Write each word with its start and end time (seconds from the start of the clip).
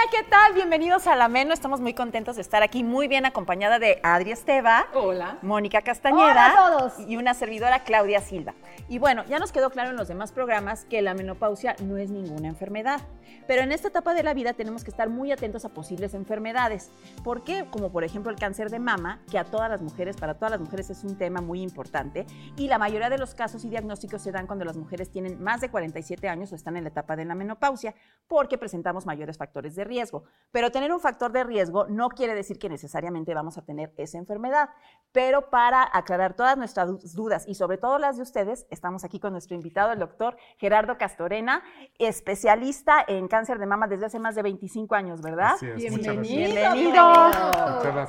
Hola, 0.00 0.10
¿qué 0.12 0.30
tal? 0.30 0.52
Bienvenidos 0.52 1.08
a 1.08 1.16
La 1.16 1.26
Meno. 1.26 1.52
Estamos 1.52 1.80
muy 1.80 1.92
contentos 1.92 2.36
de 2.36 2.42
estar 2.42 2.62
aquí, 2.62 2.84
muy 2.84 3.08
bien 3.08 3.26
acompañada 3.26 3.80
de 3.80 3.98
Adri 4.04 4.30
Esteva, 4.30 4.86
Hola. 4.94 5.38
Mónica 5.42 5.82
Castañeda 5.82 6.30
Hola 6.30 6.46
a 6.46 6.54
todos. 6.54 7.08
y 7.08 7.16
una 7.16 7.34
servidora 7.34 7.82
Claudia 7.82 8.20
Silva. 8.20 8.54
Y 8.88 9.00
bueno, 9.00 9.24
ya 9.24 9.40
nos 9.40 9.50
quedó 9.50 9.70
claro 9.70 9.90
en 9.90 9.96
los 9.96 10.06
demás 10.06 10.30
programas 10.30 10.84
que 10.84 11.02
la 11.02 11.14
menopausia 11.14 11.74
no 11.82 11.96
es 11.96 12.10
ninguna 12.10 12.46
enfermedad. 12.46 13.00
Pero 13.48 13.62
en 13.62 13.72
esta 13.72 13.88
etapa 13.88 14.14
de 14.14 14.22
la 14.22 14.34
vida 14.34 14.52
tenemos 14.52 14.84
que 14.84 14.90
estar 14.90 15.08
muy 15.08 15.32
atentos 15.32 15.64
a 15.64 15.70
posibles 15.70 16.14
enfermedades. 16.14 16.92
¿Por 17.24 17.42
qué? 17.42 17.66
Como 17.68 17.90
por 17.90 18.04
ejemplo 18.04 18.30
el 18.30 18.38
cáncer 18.38 18.70
de 18.70 18.78
mama, 18.78 19.20
que 19.30 19.38
a 19.38 19.44
todas 19.44 19.68
las 19.68 19.82
mujeres, 19.82 20.16
para 20.16 20.34
todas 20.34 20.52
las 20.52 20.60
mujeres 20.60 20.90
es 20.90 21.02
un 21.02 21.18
tema 21.18 21.40
muy 21.40 21.60
importante. 21.60 22.24
Y 22.56 22.68
la 22.68 22.78
mayoría 22.78 23.10
de 23.10 23.18
los 23.18 23.34
casos 23.34 23.64
y 23.64 23.68
diagnósticos 23.68 24.22
se 24.22 24.30
dan 24.30 24.46
cuando 24.46 24.64
las 24.64 24.76
mujeres 24.76 25.10
tienen 25.10 25.42
más 25.42 25.60
de 25.60 25.70
47 25.70 26.28
años 26.28 26.52
o 26.52 26.54
están 26.54 26.76
en 26.76 26.84
la 26.84 26.90
etapa 26.90 27.16
de 27.16 27.24
la 27.24 27.34
menopausia, 27.34 27.94
porque 28.28 28.58
presentamos 28.58 29.04
mayores 29.04 29.36
factores 29.36 29.74
de 29.74 29.87
riesgo. 29.88 30.22
Pero 30.50 30.70
tener 30.70 30.92
un 30.92 31.00
factor 31.00 31.30
de 31.32 31.44
riesgo 31.44 31.86
no 31.88 32.08
quiere 32.08 32.34
decir 32.34 32.58
que 32.58 32.68
necesariamente 32.70 33.34
vamos 33.34 33.58
a 33.58 33.62
tener 33.62 33.92
esa 33.98 34.16
enfermedad. 34.16 34.70
Pero 35.12 35.50
para 35.50 35.86
aclarar 35.92 36.34
todas 36.34 36.56
nuestras 36.56 37.14
dudas 37.14 37.44
y 37.46 37.54
sobre 37.54 37.76
todo 37.76 37.98
las 37.98 38.16
de 38.16 38.22
ustedes, 38.22 38.66
estamos 38.70 39.04
aquí 39.04 39.20
con 39.20 39.32
nuestro 39.32 39.54
invitado, 39.54 39.92
el 39.92 39.98
doctor 39.98 40.36
Gerardo 40.58 40.96
Castorena, 40.96 41.62
especialista 41.98 43.04
en 43.06 43.28
cáncer 43.28 43.58
de 43.58 43.66
mama 43.66 43.88
desde 43.88 44.06
hace 44.06 44.18
más 44.18 44.34
de 44.34 44.42
25 44.42 44.94
años, 44.94 45.20
¿verdad? 45.22 45.52
Así 45.54 45.66
es. 45.66 45.76
Bienvenido. 45.76 47.02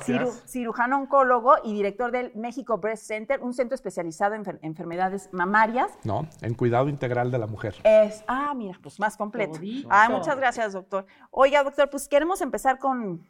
Ciru- 0.00 0.32
cirujano 0.46 0.96
oncólogo 0.98 1.54
y 1.64 1.72
director 1.74 2.10
del 2.10 2.32
México 2.34 2.78
Breast 2.78 3.04
Center, 3.06 3.40
un 3.42 3.52
centro 3.54 3.74
especializado 3.74 4.34
en 4.34 4.44
enfer- 4.44 4.58
enfermedades 4.62 5.28
mamarias. 5.32 5.90
No, 6.04 6.26
en 6.42 6.54
cuidado 6.54 6.88
integral 6.88 7.30
de 7.30 7.38
la 7.38 7.46
mujer. 7.46 7.74
Es, 7.84 8.24
ah, 8.28 8.52
mira, 8.54 8.78
pues 8.82 8.98
más 8.98 9.16
completo. 9.16 9.58
Ah, 9.88 10.08
muchas 10.10 10.36
gracias, 10.36 10.72
doctor. 10.72 11.06
Oiga, 11.30 11.62
doctor, 11.70 11.90
pues 11.90 12.08
queremos 12.08 12.40
empezar 12.40 12.78
con 12.78 13.26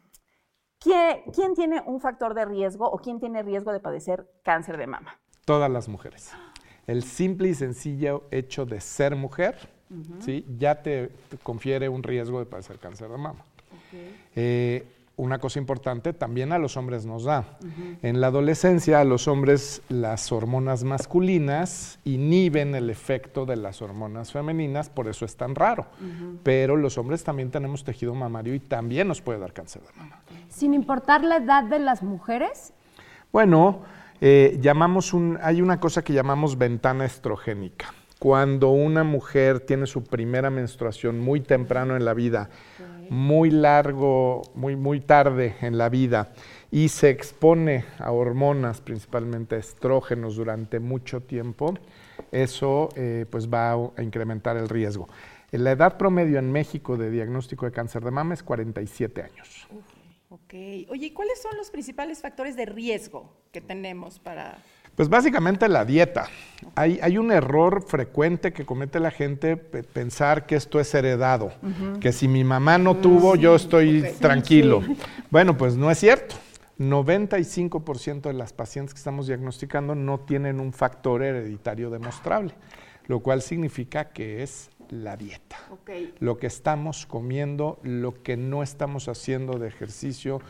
¿quién, 0.79 1.21
quién 1.33 1.53
tiene 1.53 1.81
un 1.85 2.01
factor 2.01 2.33
de 2.33 2.45
riesgo 2.45 2.89
o 2.89 2.97
quién 2.97 3.19
tiene 3.19 3.43
riesgo 3.43 3.71
de 3.71 3.79
padecer 3.79 4.27
cáncer 4.43 4.77
de 4.77 4.87
mama? 4.87 5.19
Todas 5.45 5.69
las 5.69 5.87
mujeres. 5.87 6.31
El 6.87 7.03
simple 7.03 7.49
y 7.49 7.53
sencillo 7.53 8.23
hecho 8.31 8.65
de 8.65 8.81
ser 8.81 9.15
mujer, 9.15 9.55
¿sí? 10.19 10.45
ya 10.57 10.81
te, 10.81 11.07
te 11.29 11.37
confiere 11.37 11.87
un 11.89 12.01
riesgo 12.03 12.39
de 12.39 12.45
padecer 12.45 12.79
cáncer 12.79 13.09
de 13.09 13.17
mama. 13.17 13.45
Eh, 14.35 14.87
una 15.21 15.37
cosa 15.37 15.59
importante, 15.59 16.13
también 16.13 16.51
a 16.51 16.57
los 16.57 16.77
hombres 16.77 17.05
nos 17.05 17.25
da. 17.25 17.45
En 18.01 18.21
la 18.21 18.27
adolescencia, 18.27 18.99
a 18.99 19.03
los 19.03 19.27
hombres 19.27 19.83
las 19.87 20.31
hormonas 20.31 20.83
masculinas 20.83 21.99
inhiben 22.05 22.73
el 22.73 22.89
efecto 22.89 23.45
de 23.45 23.55
las 23.55 23.83
hormonas 23.83 24.31
femeninas, 24.31 24.89
por 24.89 25.07
eso 25.07 25.23
es 25.25 25.35
tan 25.37 25.53
raro. 25.53 25.85
Pero 26.41 26.75
los 26.75 26.97
hombres 26.97 27.23
también 27.23 27.51
tenemos 27.51 27.83
tejido 27.83 28.15
mamario 28.15 28.55
y 28.55 28.59
también 28.59 29.07
nos 29.07 29.21
puede 29.21 29.37
dar 29.37 29.53
cáncer 29.53 29.83
de 29.83 29.93
mama. 29.95 30.21
Sin 30.49 30.73
importar 30.73 31.23
la 31.23 31.37
edad 31.37 31.65
de 31.65 31.77
las 31.77 32.01
mujeres, 32.01 32.73
Bueno, 33.31 33.83
eh, 34.21 34.57
llamamos 34.59 35.13
un, 35.13 35.37
hay 35.41 35.61
una 35.61 35.79
cosa 35.79 36.03
que 36.03 36.13
llamamos 36.13 36.57
ventana 36.57 37.05
estrogénica. 37.05 37.93
Cuando 38.19 38.69
una 38.69 39.03
mujer 39.03 39.61
tiene 39.61 39.87
su 39.87 40.03
primera 40.03 40.49
menstruación 40.49 41.19
muy 41.19 41.41
temprano 41.41 41.95
en 41.95 42.05
la 42.05 42.13
vida, 42.13 42.49
muy 43.11 43.51
largo, 43.51 44.41
muy, 44.55 44.77
muy 44.77 45.01
tarde 45.01 45.57
en 45.59 45.77
la 45.77 45.89
vida, 45.89 46.31
y 46.71 46.87
se 46.87 47.09
expone 47.09 47.83
a 47.99 48.13
hormonas, 48.13 48.79
principalmente 48.79 49.57
estrógenos, 49.57 50.37
durante 50.37 50.79
mucho 50.79 51.19
tiempo, 51.19 51.73
eso 52.31 52.87
eh, 52.95 53.25
pues 53.29 53.49
va 53.49 53.71
a, 53.73 53.91
a 53.97 54.01
incrementar 54.01 54.55
el 54.55 54.69
riesgo. 54.69 55.09
La 55.51 55.71
edad 55.71 55.97
promedio 55.97 56.39
en 56.39 56.53
México 56.53 56.95
de 56.95 57.11
diagnóstico 57.11 57.65
de 57.65 57.73
cáncer 57.73 58.01
de 58.01 58.11
mama 58.11 58.33
es 58.33 58.43
47 58.43 59.23
años. 59.23 59.67
Ok. 60.29 60.53
Oye, 60.87 61.07
¿y 61.07 61.11
cuáles 61.11 61.41
son 61.41 61.57
los 61.57 61.69
principales 61.69 62.21
factores 62.21 62.55
de 62.55 62.65
riesgo 62.65 63.29
que 63.51 63.59
tenemos 63.59 64.19
para... 64.19 64.57
Pues 65.01 65.09
básicamente 65.09 65.67
la 65.67 65.83
dieta. 65.83 66.27
Hay, 66.75 66.99
hay 67.01 67.17
un 67.17 67.31
error 67.31 67.83
frecuente 67.87 68.53
que 68.53 68.67
comete 68.67 68.99
la 68.99 69.09
gente 69.09 69.57
pe- 69.57 69.81
pensar 69.81 70.45
que 70.45 70.53
esto 70.55 70.79
es 70.79 70.93
heredado, 70.93 71.51
que 71.99 72.11
si 72.11 72.27
mi 72.27 72.43
mamá 72.43 72.77
no 72.77 72.95
tuvo, 72.97 73.35
yo 73.35 73.55
estoy 73.55 74.03
tranquilo. 74.19 74.83
Bueno, 75.31 75.57
pues 75.57 75.75
no 75.75 75.89
es 75.89 75.97
cierto. 75.97 76.35
95% 76.77 78.21
de 78.21 78.33
las 78.33 78.53
pacientes 78.53 78.93
que 78.93 78.99
estamos 78.99 79.25
diagnosticando 79.25 79.95
no 79.95 80.19
tienen 80.19 80.59
un 80.59 80.71
factor 80.71 81.23
hereditario 81.23 81.89
demostrable, 81.89 82.53
lo 83.07 83.21
cual 83.21 83.41
significa 83.41 84.09
que 84.09 84.43
es 84.43 84.69
la 84.91 85.17
dieta. 85.17 85.57
Lo 86.19 86.37
que 86.37 86.45
estamos 86.45 87.07
comiendo, 87.07 87.79
lo 87.81 88.21
que 88.21 88.37
no 88.37 88.61
estamos 88.61 89.07
haciendo 89.07 89.57
de 89.57 89.67
ejercicio, 89.67 90.41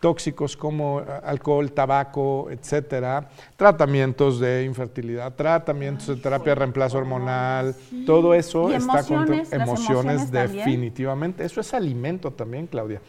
tóxicos 0.00 0.56
como 0.56 1.00
eh, 1.00 1.04
alcohol, 1.24 1.72
tabaco, 1.72 2.48
etcétera, 2.50 3.28
tratamientos 3.56 4.40
de 4.40 4.64
infertilidad, 4.64 5.34
tratamientos 5.34 6.06
de 6.08 6.16
terapia 6.16 6.52
de 6.52 6.56
reemplazo 6.56 6.98
hormonal, 6.98 7.74
todo 8.06 8.34
eso 8.34 8.70
¿Y 8.70 8.74
está 8.74 9.02
contra 9.02 9.36
emociones? 9.36 9.50
¿Las 9.50 9.68
emociones 9.68 10.30
definitivamente. 10.30 11.44
Eso 11.44 11.60
es 11.60 11.72
alimento 11.74 12.30
también, 12.32 12.66
Claudia. 12.66 13.00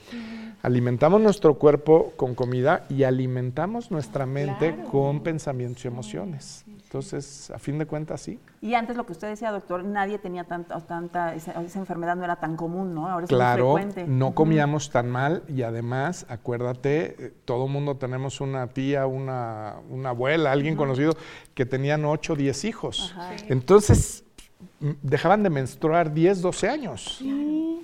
Alimentamos 0.66 1.22
nuestro 1.22 1.60
cuerpo 1.60 2.14
con 2.16 2.34
comida 2.34 2.86
y 2.90 3.04
alimentamos 3.04 3.92
nuestra 3.92 4.26
mente 4.26 4.76
con 4.92 5.22
pensamientos 5.22 5.86
y 5.86 5.88
emociones. 5.90 6.66
Entonces, 6.68 7.52
a 7.52 7.60
fin 7.60 7.78
de 7.78 7.86
cuentas, 7.86 8.22
sí. 8.22 8.40
Y 8.62 8.74
antes 8.74 8.98
lo 8.98 9.06
que 9.06 9.12
usted 9.12 9.28
decía, 9.28 9.52
doctor, 9.52 9.84
nadie 9.84 10.18
tenía 10.18 10.46
tanta, 10.46 10.80
tanta 10.80 11.36
esa, 11.36 11.62
esa 11.62 11.78
enfermedad 11.78 12.16
no 12.16 12.24
era 12.24 12.38
tan 12.38 12.56
común, 12.56 12.96
¿no? 12.96 13.08
Ahora 13.08 13.26
es 13.26 13.30
Claro, 13.30 13.74
muy 13.74 13.82
frecuente. 13.84 14.12
no 14.12 14.34
comíamos 14.34 14.90
tan 14.90 15.08
mal 15.08 15.44
y 15.48 15.62
además, 15.62 16.26
acuérdate, 16.30 17.16
eh, 17.20 17.34
todo 17.46 17.68
mundo 17.68 17.98
tenemos 17.98 18.42
una 18.42 18.66
tía, 18.66 19.06
una, 19.06 19.76
una 19.92 20.10
abuela, 20.10 20.52
alguien 20.52 20.76
conocido 20.76 21.16
que 21.54 21.68
tenían 21.68 22.06
8 22.06 22.34
o 22.34 22.36
10 22.36 22.66
hijos. 22.66 23.14
Entonces, 23.50 24.24
dejaban 24.80 25.44
de 25.44 25.50
menstruar 25.50 26.12
10, 26.14 26.42
12 26.42 26.70
años. 26.70 27.22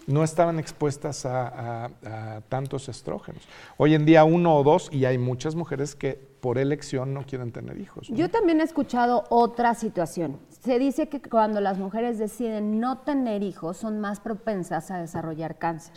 No 0.08 0.24
estaban 0.24 0.60
expuestas 0.60 1.26
a, 1.26 1.48
a- 1.86 2.36
a 2.38 2.42
tantos 2.42 2.90
estrógenos. 2.90 3.48
Hoy 3.78 3.94
en 3.94 4.06
día 4.06 4.24
uno 4.24 4.56
o 4.58 4.64
dos 4.64 4.90
y 4.92 5.06
hay 5.06 5.18
muchas 5.18 5.56
mujeres 5.56 5.96
que 5.96 6.14
por 6.42 6.58
elección 6.58 7.14
no 7.14 7.24
quieren 7.26 7.52
tener 7.52 7.80
hijos. 7.80 8.10
¿no? 8.10 8.16
yo 8.18 8.30
también 8.30 8.62
he 8.62 8.64
escuchado 8.64 9.26
otra 9.30 9.76
situación. 9.76 10.40
Se 10.64 10.80
dice 10.80 11.08
que 11.08 11.22
cuando 11.22 11.62
las 11.62 11.78
mujeres 11.78 12.18
deciden 12.18 12.80
no 12.80 13.00
tener 13.00 13.44
hijos, 13.44 13.78
son 13.78 14.00
más 14.00 14.20
propensas 14.20 14.90
a 14.92 14.98
desarrollar 14.98 15.58
cáncer. 15.58 15.94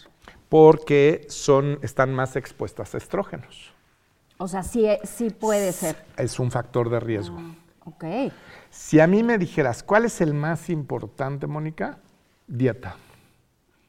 Porque 0.48 1.26
son, 1.28 1.78
están 1.82 2.12
más 2.12 2.36
expuestas 2.36 2.94
a 2.94 2.98
estrógenos. 2.98 3.72
O 4.38 4.48
sea, 4.48 4.62
sí, 4.62 4.86
sí 5.04 5.30
puede 5.30 5.72
ser. 5.72 5.96
Es 6.16 6.38
un 6.38 6.50
factor 6.50 6.90
de 6.90 7.00
riesgo. 7.00 7.38
Ok. 7.86 8.04
Si 8.70 9.00
a 9.00 9.06
mí 9.06 9.22
me 9.22 9.38
dijeras, 9.38 9.82
¿cuál 9.82 10.04
es 10.04 10.20
el 10.20 10.34
más 10.34 10.68
importante, 10.70 11.46
Mónica? 11.46 11.98
Dieta. 12.46 12.96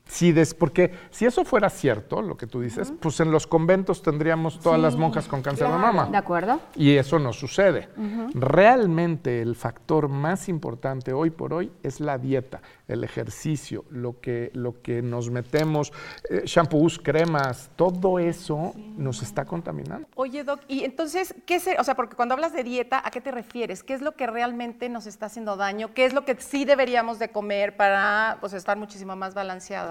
Si 0.08 0.32
des, 0.32 0.54
porque 0.54 0.94
si 1.10 1.26
eso 1.26 1.44
fuera 1.44 1.70
cierto, 1.70 2.22
lo 2.22 2.38
que 2.38 2.46
tú 2.46 2.62
dices, 2.62 2.94
pues 3.00 3.20
en 3.20 3.32
los 3.32 3.48
conventos 3.48 4.02
tendríamos 4.02 4.60
todas 4.60 4.80
las 4.80 4.96
monjas 4.96 5.28
con 5.28 5.42
cáncer 5.42 5.68
de 5.68 5.78
mama. 5.78 6.06
¿De 6.06 6.18
acuerdo? 6.18 6.60
Y 6.76 6.96
eso 6.96 7.18
no 7.20 7.34
sucede. 7.34 7.90
Realmente 8.34 9.42
el 9.42 9.56
factor 9.56 10.08
más 10.08 10.48
importante 10.48 11.12
hoy 11.12 11.32
por 11.32 11.54
hoy 11.54 11.72
es 11.82 12.00
la 12.00 12.18
dieta, 12.18 12.62
el 12.88 13.04
ejercicio, 13.04 13.86
lo 13.90 14.20
que, 14.20 14.52
lo 14.54 14.82
que 14.82 15.02
nos 15.02 15.30
metemos, 15.30 15.92
eh, 16.30 16.44
shampoos, 16.46 17.00
cremas, 17.00 17.70
todo 17.76 18.20
eso 18.20 18.74
nos 18.98 19.22
está 19.24 19.46
contaminando. 19.46 20.08
Oye, 20.16 20.44
Doc, 20.44 20.62
y 20.68 20.84
entonces, 20.84 21.34
¿qué 21.46 21.60
se, 21.60 21.80
o 21.80 21.84
sea, 21.84 21.96
porque 21.96 22.16
cuando 22.16 22.34
hablas 22.34 22.54
de 22.54 22.64
dieta, 22.64 23.02
¿a 23.04 23.12
qué 23.12 23.22
te 23.22 23.32
refieres? 23.32 23.84
¿Qué 23.84 23.94
es 23.94 24.02
lo 24.02 24.16
que 24.16 24.28
realmente 24.28 24.90
nos 24.90 25.08
está 25.08 25.26
haciendo 25.28 25.56
daño? 25.56 25.94
¿Qué 25.94 26.06
es 26.06 26.14
lo 26.14 26.26
que 26.26 26.36
sí 26.36 26.66
deberíamos 26.66 27.20
de 27.20 27.30
comer 27.30 27.76
para 27.76 28.38
pues, 28.40 28.54
estar 28.54 28.78
muchísimo 28.78 29.16
más 29.16 29.34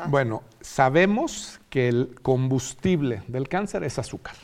Bueno, 0.09 0.43
sabemos 0.61 1.61
que 1.71 1.89
el 1.89 2.15
combustible 2.23 3.23
del 3.29 3.49
cáncer 3.49 3.85
es 3.85 3.99
azúcar. 3.99 4.35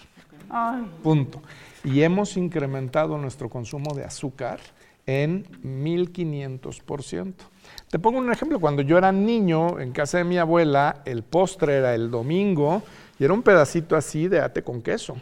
Punto. 1.03 1.43
Y 1.85 2.03
hemos 2.03 2.37
incrementado 2.37 3.17
nuestro 3.19 3.49
consumo 3.49 3.95
de 3.95 4.05
azúcar 4.05 4.61
en 5.07 5.45
1500%. 5.63 7.35
Te 7.89 7.99
pongo 7.99 8.19
un 8.19 8.33
ejemplo, 8.33 8.61
cuando 8.61 8.83
yo 8.83 8.99
era 8.99 9.13
niño 9.13 9.81
en 9.81 9.93
casa 9.93 10.19
de 10.19 10.25
mi 10.25 10.39
abuela, 10.39 11.03
el 11.05 11.23
postre 11.23 11.77
era 11.77 11.95
el 11.95 12.11
domingo 12.11 12.83
y 13.19 13.25
era 13.25 13.33
un 13.33 13.43
pedacito 13.43 13.97
así 13.97 14.29
de 14.29 14.41
ate 14.41 14.63
con 14.63 14.83
queso. 14.83 15.17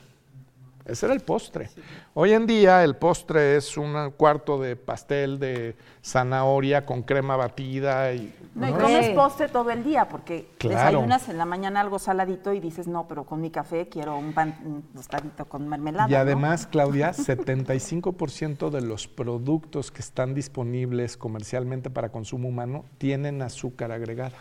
Ese 0.88 1.04
era 1.04 1.14
el 1.14 1.20
postre. 1.20 1.68
Hoy 2.14 2.32
en 2.32 2.46
día 2.46 2.82
el 2.82 2.96
postre 2.96 3.56
es 3.56 3.76
un 3.76 4.10
cuarto 4.16 4.58
de 4.58 4.74
pastel 4.74 5.38
de 5.38 5.76
zanahoria 6.02 6.86
con 6.86 7.02
crema 7.02 7.36
batida 7.36 8.10
y 8.14 8.34
No, 8.54 8.68
y 8.68 8.72
¿no? 8.72 8.78
comes 8.78 9.10
postre 9.10 9.48
todo 9.48 9.70
el 9.70 9.84
día, 9.84 10.08
porque 10.08 10.48
Claro. 10.56 10.76
desayunas 11.00 11.28
en 11.28 11.36
la 11.36 11.44
mañana 11.44 11.80
algo 11.82 11.98
saladito 11.98 12.54
y 12.54 12.60
dices, 12.60 12.88
no, 12.88 13.06
pero 13.06 13.24
con 13.24 13.40
mi 13.42 13.50
café 13.50 13.88
quiero 13.90 14.16
un 14.16 14.32
pan 14.32 14.56
un 14.64 14.82
tostadito 14.94 15.44
con 15.44 15.68
mermelada. 15.68 16.08
Y 16.08 16.12
¿no? 16.12 16.18
además, 16.18 16.66
Claudia, 16.70 17.12
75% 17.12 18.70
de 18.70 18.80
los 18.80 19.06
productos 19.06 19.90
que 19.90 20.00
están 20.00 20.32
disponibles 20.34 21.18
comercialmente 21.18 21.90
para 21.90 22.08
consumo 22.10 22.48
humano 22.48 22.86
tienen 22.96 23.42
azúcar 23.42 23.92
agregada. 23.92 24.38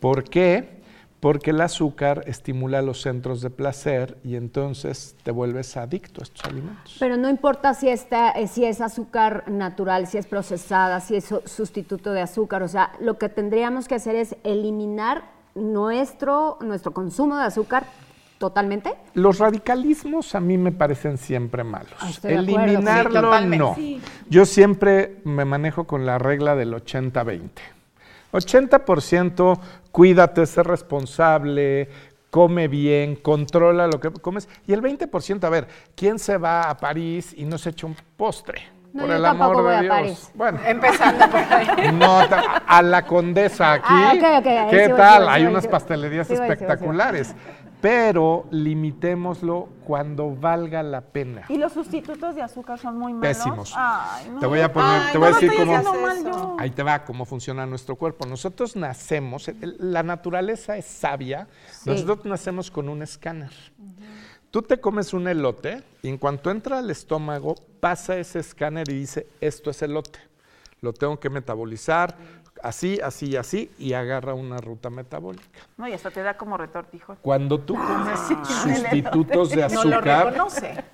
¿Por 0.00 0.24
qué? 0.24 0.79
Porque 1.20 1.50
el 1.50 1.60
azúcar 1.60 2.24
estimula 2.26 2.80
los 2.80 3.02
centros 3.02 3.42
de 3.42 3.50
placer 3.50 4.16
y 4.24 4.36
entonces 4.36 5.16
te 5.22 5.30
vuelves 5.30 5.76
adicto 5.76 6.22
a 6.22 6.24
estos 6.24 6.44
alimentos. 6.46 6.96
Pero 6.98 7.18
no 7.18 7.28
importa 7.28 7.74
si, 7.74 7.88
está, 7.90 8.30
eh, 8.30 8.48
si 8.48 8.64
es 8.64 8.80
azúcar 8.80 9.44
natural, 9.46 10.06
si 10.06 10.16
es 10.16 10.26
procesada, 10.26 10.98
si 11.00 11.16
es 11.16 11.24
su- 11.26 11.42
sustituto 11.44 12.12
de 12.12 12.22
azúcar. 12.22 12.62
O 12.62 12.68
sea, 12.68 12.92
lo 13.00 13.18
que 13.18 13.28
tendríamos 13.28 13.86
que 13.86 13.96
hacer 13.96 14.16
es 14.16 14.34
eliminar 14.44 15.24
nuestro, 15.54 16.56
nuestro 16.62 16.92
consumo 16.92 17.36
de 17.36 17.44
azúcar 17.44 17.84
totalmente. 18.38 18.94
Los 19.12 19.38
radicalismos 19.38 20.34
a 20.34 20.40
mí 20.40 20.56
me 20.56 20.72
parecen 20.72 21.18
siempre 21.18 21.62
malos. 21.64 21.92
Ah. 22.00 22.10
Eliminarlo, 22.22 23.74
Sí, 23.74 23.96
no. 23.98 24.02
Yo 24.30 24.46
siempre 24.46 25.20
me 25.24 25.44
manejo 25.44 25.84
con 25.86 26.06
la 26.06 26.16
regla 26.18 26.56
del 26.56 26.72
80-20. 26.72 27.50
80% 28.32 29.58
cuídate, 29.90 30.46
sé 30.46 30.62
responsable, 30.62 31.88
come 32.30 32.68
bien, 32.68 33.16
controla 33.16 33.86
lo 33.86 34.00
que 34.00 34.10
comes. 34.10 34.48
Y 34.66 34.72
el 34.72 34.82
20%, 34.82 35.44
a 35.44 35.50
ver, 35.50 35.68
¿quién 35.94 36.18
se 36.18 36.36
va 36.38 36.62
a 36.70 36.76
París 36.76 37.34
y 37.36 37.44
no 37.44 37.58
se 37.58 37.70
echa 37.70 37.86
un 37.86 37.96
postre? 38.16 38.62
No, 38.92 39.02
Por 39.02 39.10
yo 39.10 39.16
el 39.16 39.24
amor 39.24 39.62
voy 39.62 39.70
de 39.70 39.76
a 39.76 39.80
Dios. 39.82 39.94
París. 39.94 40.30
Bueno, 40.34 40.60
Empezando 40.66 41.30
por 41.30 41.40
ahí. 41.40 41.92
no, 41.94 42.18
a 42.66 42.82
la 42.82 43.06
condesa 43.06 43.74
aquí. 43.74 43.84
Ah, 43.88 44.10
ahí 44.10 44.68
¿Qué 44.68 44.86
sí 44.86 44.92
tal? 44.96 45.22
sí 45.22 45.28
Hay 45.30 45.42
sí 45.42 45.48
unas 45.48 45.66
pastelerías 45.68 46.28
espectaculares. 46.30 47.34
Pero 47.80 48.46
limitémoslo 48.50 49.68
cuando 49.86 50.34
valga 50.34 50.82
la 50.82 51.00
pena. 51.00 51.44
Y 51.48 51.56
los 51.56 51.72
sustitutos 51.72 52.34
de 52.34 52.42
azúcar 52.42 52.78
son 52.78 52.98
muy 52.98 53.12
malos. 53.14 53.36
Pésimos. 53.36 53.72
Ay, 53.74 54.28
no. 54.30 54.38
Te 54.38 54.46
voy 54.46 54.60
a 54.60 54.72
poner, 54.72 55.02
Ay, 55.02 55.12
te 55.12 55.18
voy 55.18 55.28
a 55.28 55.32
decir 55.32 55.50
cómo. 55.56 56.56
Ahí 56.58 56.70
te 56.70 56.82
va 56.82 57.04
cómo 57.04 57.24
funciona 57.24 57.64
nuestro 57.66 57.96
cuerpo. 57.96 58.26
Nosotros 58.26 58.76
nacemos, 58.76 59.50
la 59.60 60.02
naturaleza 60.02 60.76
es 60.76 60.84
sabia. 60.84 61.48
Nosotros 61.86 62.24
nacemos 62.24 62.70
con 62.70 62.88
un 62.88 63.02
escáner. 63.02 63.52
Tú 64.50 64.62
te 64.62 64.80
comes 64.80 65.14
un 65.14 65.28
elote 65.28 65.82
y 66.02 66.08
en 66.08 66.18
cuanto 66.18 66.50
entra 66.50 66.78
al 66.78 66.90
estómago, 66.90 67.54
pasa 67.78 68.18
ese 68.18 68.40
escáner 68.40 68.90
y 68.90 68.94
dice, 68.94 69.28
esto 69.40 69.70
es 69.70 69.80
elote. 69.80 70.18
Lo 70.80 70.92
tengo 70.92 71.20
que 71.20 71.30
metabolizar 71.30 72.16
así, 72.62 73.00
así 73.02 73.26
y 73.30 73.36
así 73.36 73.70
y 73.78 73.92
agarra 73.92 74.34
una 74.34 74.58
ruta 74.58 74.90
metabólica. 74.90 75.60
No, 75.76 75.88
y 75.88 75.92
hasta 75.92 76.10
te 76.10 76.22
da 76.22 76.36
como 76.36 76.56
retortijo. 76.56 77.16
Cuando 77.22 77.58
tú 77.60 77.74
comes 77.74 78.18
sustitutos 78.20 79.50
de 79.50 79.68
No 79.68 79.84
lo 79.84 79.96
azúcar, 79.96 80.26
reconoce. 80.32 80.84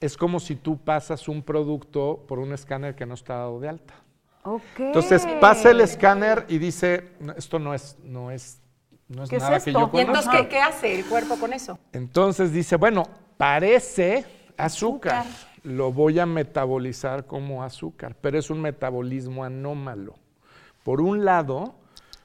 es 0.00 0.16
como 0.16 0.40
si 0.40 0.56
tú 0.56 0.78
pasas 0.78 1.28
un 1.28 1.42
producto 1.42 2.24
por 2.28 2.38
un 2.38 2.52
escáner 2.52 2.94
que 2.94 3.06
no 3.06 3.14
está 3.14 3.34
dado 3.34 3.60
de 3.60 3.68
alta. 3.68 3.94
Ok. 4.44 4.62
Entonces 4.78 5.26
pasa 5.40 5.70
el 5.70 5.80
escáner 5.80 6.44
y 6.48 6.58
dice, 6.58 7.12
"No, 7.20 7.32
esto 7.32 7.58
no 7.58 7.74
es, 7.74 7.96
no 8.04 8.30
es, 8.30 8.60
no 9.08 9.24
es 9.24 9.30
¿Qué 9.30 9.36
es 9.36 9.42
nada 9.42 9.58
que 9.60 9.70
esto? 9.70 9.72
yo 9.72 9.86
¿Y 9.86 9.90
conozca. 9.90 10.00
entonces 10.02 10.30
¿qué, 10.42 10.48
qué 10.48 10.60
hace 10.60 10.94
el 10.98 11.04
cuerpo 11.06 11.36
con 11.36 11.52
eso? 11.52 11.78
Entonces 11.92 12.52
dice, 12.52 12.76
bueno, 12.76 13.04
parece 13.36 14.24
azúcar. 14.56 15.24
Lo 15.64 15.92
voy 15.92 16.20
a 16.20 16.26
metabolizar 16.26 17.26
como 17.26 17.64
azúcar, 17.64 18.14
pero 18.20 18.38
es 18.38 18.50
un 18.50 18.60
metabolismo 18.60 19.42
anómalo. 19.42 20.14
Por 20.86 21.00
un 21.00 21.24
lado, 21.24 21.74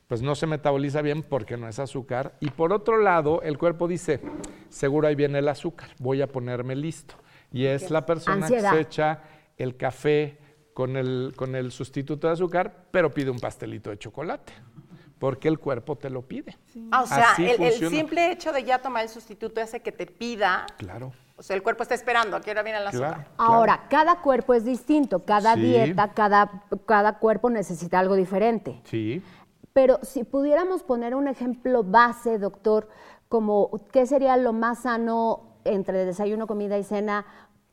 pues 0.08 0.22
no 0.22 0.36
se 0.36 0.46
metaboliza 0.46 1.02
bien 1.02 1.24
porque 1.24 1.58
no 1.58 1.68
es 1.68 1.80
azúcar. 1.80 2.36
Y 2.40 2.52
por 2.52 2.72
otro 2.74 2.98
lado, 3.00 3.42
el 3.42 3.58
cuerpo 3.58 3.88
dice, 3.88 4.22
seguro 4.70 5.08
ahí 5.08 5.16
viene 5.16 5.40
el 5.40 5.48
azúcar, 5.48 5.90
voy 5.98 6.22
a 6.22 6.28
ponerme 6.28 6.76
listo. 6.76 7.16
Y 7.52 7.66
es 7.66 7.90
la 7.90 8.06
persona 8.06 8.46
Ansiedad. 8.46 8.70
que 8.70 8.76
se 8.76 8.82
echa 8.84 9.22
el 9.58 9.78
café 9.78 10.38
con 10.76 10.96
el, 10.96 11.34
con 11.36 11.56
el 11.56 11.72
sustituto 11.72 12.28
de 12.28 12.34
azúcar, 12.34 12.86
pero 12.92 13.12
pide 13.12 13.32
un 13.32 13.40
pastelito 13.40 13.90
de 13.90 13.98
chocolate, 13.98 14.54
porque 15.18 15.48
el 15.48 15.58
cuerpo 15.58 15.98
te 15.98 16.12
lo 16.12 16.22
pide. 16.22 16.56
Ah, 16.92 17.02
o 17.02 17.08
sea, 17.08 17.34
el, 17.40 17.64
el 17.64 17.90
simple 17.90 18.32
hecho 18.32 18.52
de 18.52 18.64
ya 18.64 18.80
tomar 18.80 19.02
el 19.02 19.10
sustituto 19.10 19.60
hace 19.60 19.80
que 19.80 19.92
te 19.92 20.06
pida, 20.06 20.68
Claro. 20.78 21.14
O 21.42 21.44
sea, 21.44 21.56
el 21.56 21.64
cuerpo 21.64 21.82
está 21.82 21.96
esperando 21.96 22.38
a 22.38 22.42
que 22.42 22.52
ahora 22.52 22.62
viene 22.62 22.78
el 22.78 22.86
azúcar. 22.88 23.14
Claro, 23.16 23.30
Ahora, 23.38 23.82
cada 23.90 24.22
cuerpo 24.22 24.54
es 24.54 24.64
distinto, 24.64 25.26
cada 25.26 25.56
Sí. 25.56 25.62
dieta, 25.62 26.10
cada, 26.14 26.52
cada 26.86 27.18
cuerpo 27.18 27.50
necesita 27.50 27.98
algo 27.98 28.14
diferente. 28.14 28.80
Sí. 28.84 29.24
Pero 29.74 29.98
si 30.04 30.24
pudiéramos 30.24 30.84
poner 30.84 31.16
un 31.16 31.28
ejemplo 31.28 31.84
base, 31.84 32.38
doctor, 32.38 32.90
como 33.28 33.72
qué 33.92 34.06
sería 34.06 34.38
lo 34.38 34.54
más 34.54 34.84
sano 34.84 35.58
entre 35.64 36.06
desayuno, 36.06 36.46
comida 36.46 36.78
y 36.78 36.84
cena, 36.84 37.26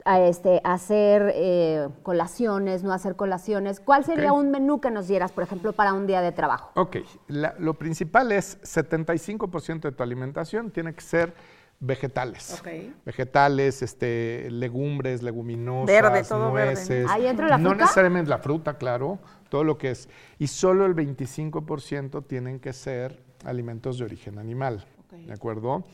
a 0.07 0.21
este, 0.21 0.63
hacer 0.65 1.33
eh, 1.35 1.89
colaciones, 2.03 2.83
no 2.85 2.95
hacer 2.95 3.17
colaciones, 3.17 3.81
¿cuál 3.81 4.05
sería 4.07 4.33
un 4.33 4.51
menú 4.51 4.81
que 4.81 4.91
nos 4.91 5.09
dieras, 5.09 5.31
por 5.33 5.45
ejemplo, 5.45 5.75
para 5.75 5.93
un 5.93 6.07
día 6.07 6.23
de 6.23 6.33
trabajo? 6.33 6.71
Ok, 6.77 6.97
la- 7.27 7.55
lo 7.59 7.75
principal 7.75 8.33
es 8.33 8.59
75% 8.63 9.89
de 9.91 9.93
tu 9.93 10.03
alimentación 10.03 10.71
tiene 10.71 10.95
que 10.95 11.03
ser 11.03 11.35
vegetales. 11.81 12.63
Vegetales, 13.05 13.83
este, 13.83 14.49
legumbres, 14.51 15.23
leguminosas, 15.23 15.87
Verde, 15.87 16.25
todo 16.25 16.53
verde. 16.53 16.75
nueces. 16.75 17.07
¿Ahí 17.09 17.27
entra 17.27 17.49
la 17.49 17.59
no 17.59 17.71
fruta? 17.71 17.85
necesariamente 17.85 18.31
la 18.31 18.39
fruta, 18.39 18.79
claro, 18.79 19.19
todo 19.49 19.65
lo 19.65 19.79
que 19.79 19.91
es. 19.93 20.09
Y 20.39 20.49
solo 20.49 20.87
el 20.87 20.95
25% 20.95 22.27
tienen 22.27 22.59
que 22.61 22.73
ser 22.73 23.23
alimentos 23.45 23.99
de 23.99 24.05
origen 24.05 24.39
animal. 24.39 24.87
¿De 25.11 25.33
acuerdo? 25.33 25.85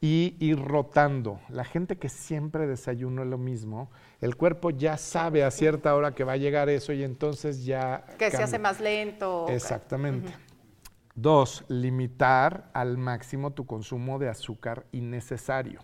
Y 0.00 0.36
ir 0.38 0.60
rotando. 0.60 1.40
La 1.48 1.64
gente 1.64 1.96
que 1.96 2.08
siempre 2.08 2.66
desayuna 2.66 3.24
lo 3.24 3.38
mismo, 3.38 3.90
el 4.20 4.36
cuerpo 4.36 4.70
ya 4.70 4.98
sabe 4.98 5.44
a 5.44 5.50
cierta 5.50 5.94
hora 5.94 6.14
que 6.14 6.24
va 6.24 6.32
a 6.32 6.36
llegar 6.36 6.68
eso 6.68 6.92
y 6.92 7.02
entonces 7.02 7.64
ya. 7.64 8.04
Que 8.18 8.30
se 8.30 8.42
hace 8.42 8.58
más 8.58 8.80
lento. 8.80 9.46
Exactamente. 9.48 10.32
Dos, 11.14 11.64
limitar 11.68 12.70
al 12.74 12.98
máximo 12.98 13.52
tu 13.52 13.66
consumo 13.66 14.18
de 14.18 14.28
azúcar 14.28 14.86
innecesario. 14.92 15.80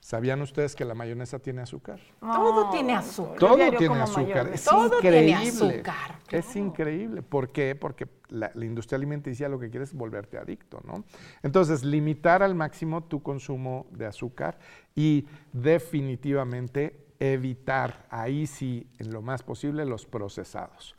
¿Sabían 0.00 0.40
ustedes 0.42 0.74
que 0.74 0.84
la 0.84 0.94
mayonesa 0.94 1.38
tiene 1.38 1.60
azúcar? 1.60 2.00
Todo 2.20 2.70
tiene 2.70 2.94
azúcar. 2.94 3.38
Todo 3.38 3.56
tiene 3.76 4.00
azúcar. 4.00 4.48
Es 4.52 4.64
Todo 4.64 4.98
tiene 5.00 5.28
increíble. 5.28 5.74
azúcar, 5.76 6.18
Es 6.30 6.56
increíble. 6.56 7.22
¿Por 7.22 7.50
qué? 7.50 7.74
Porque 7.74 8.08
la, 8.28 8.50
la 8.54 8.64
industria 8.64 8.96
alimenticia 8.96 9.48
lo 9.48 9.58
que 9.58 9.70
quiere 9.70 9.84
es 9.84 9.94
volverte 9.94 10.38
adicto, 10.38 10.80
¿no? 10.84 11.04
Entonces, 11.42 11.84
limitar 11.84 12.42
al 12.42 12.54
máximo 12.54 13.02
tu 13.04 13.22
consumo 13.22 13.86
de 13.90 14.06
azúcar 14.06 14.58
y 14.94 15.26
definitivamente 15.52 17.06
evitar, 17.20 18.06
ahí 18.10 18.46
sí, 18.46 18.86
en 18.98 19.12
lo 19.12 19.20
más 19.20 19.42
posible, 19.42 19.84
los 19.84 20.06
procesados. 20.06 20.94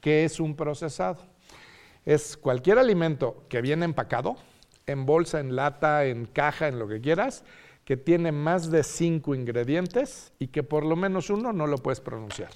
¿Qué 0.00 0.24
es 0.24 0.40
un 0.40 0.56
procesado? 0.56 1.18
Es 2.04 2.36
cualquier 2.36 2.78
alimento 2.78 3.44
que 3.48 3.60
viene 3.60 3.84
empacado, 3.84 4.36
en 4.86 5.04
bolsa, 5.04 5.40
en 5.40 5.54
lata, 5.56 6.04
en 6.04 6.26
caja, 6.26 6.68
en 6.68 6.78
lo 6.78 6.88
que 6.88 7.00
quieras, 7.00 7.44
que 7.84 7.96
tiene 7.96 8.32
más 8.32 8.70
de 8.70 8.82
cinco 8.82 9.34
ingredientes 9.34 10.32
y 10.38 10.48
que 10.48 10.62
por 10.62 10.84
lo 10.84 10.96
menos 10.96 11.30
uno 11.30 11.52
no 11.52 11.66
lo 11.66 11.78
puedes 11.78 12.00
pronunciar. 12.00 12.50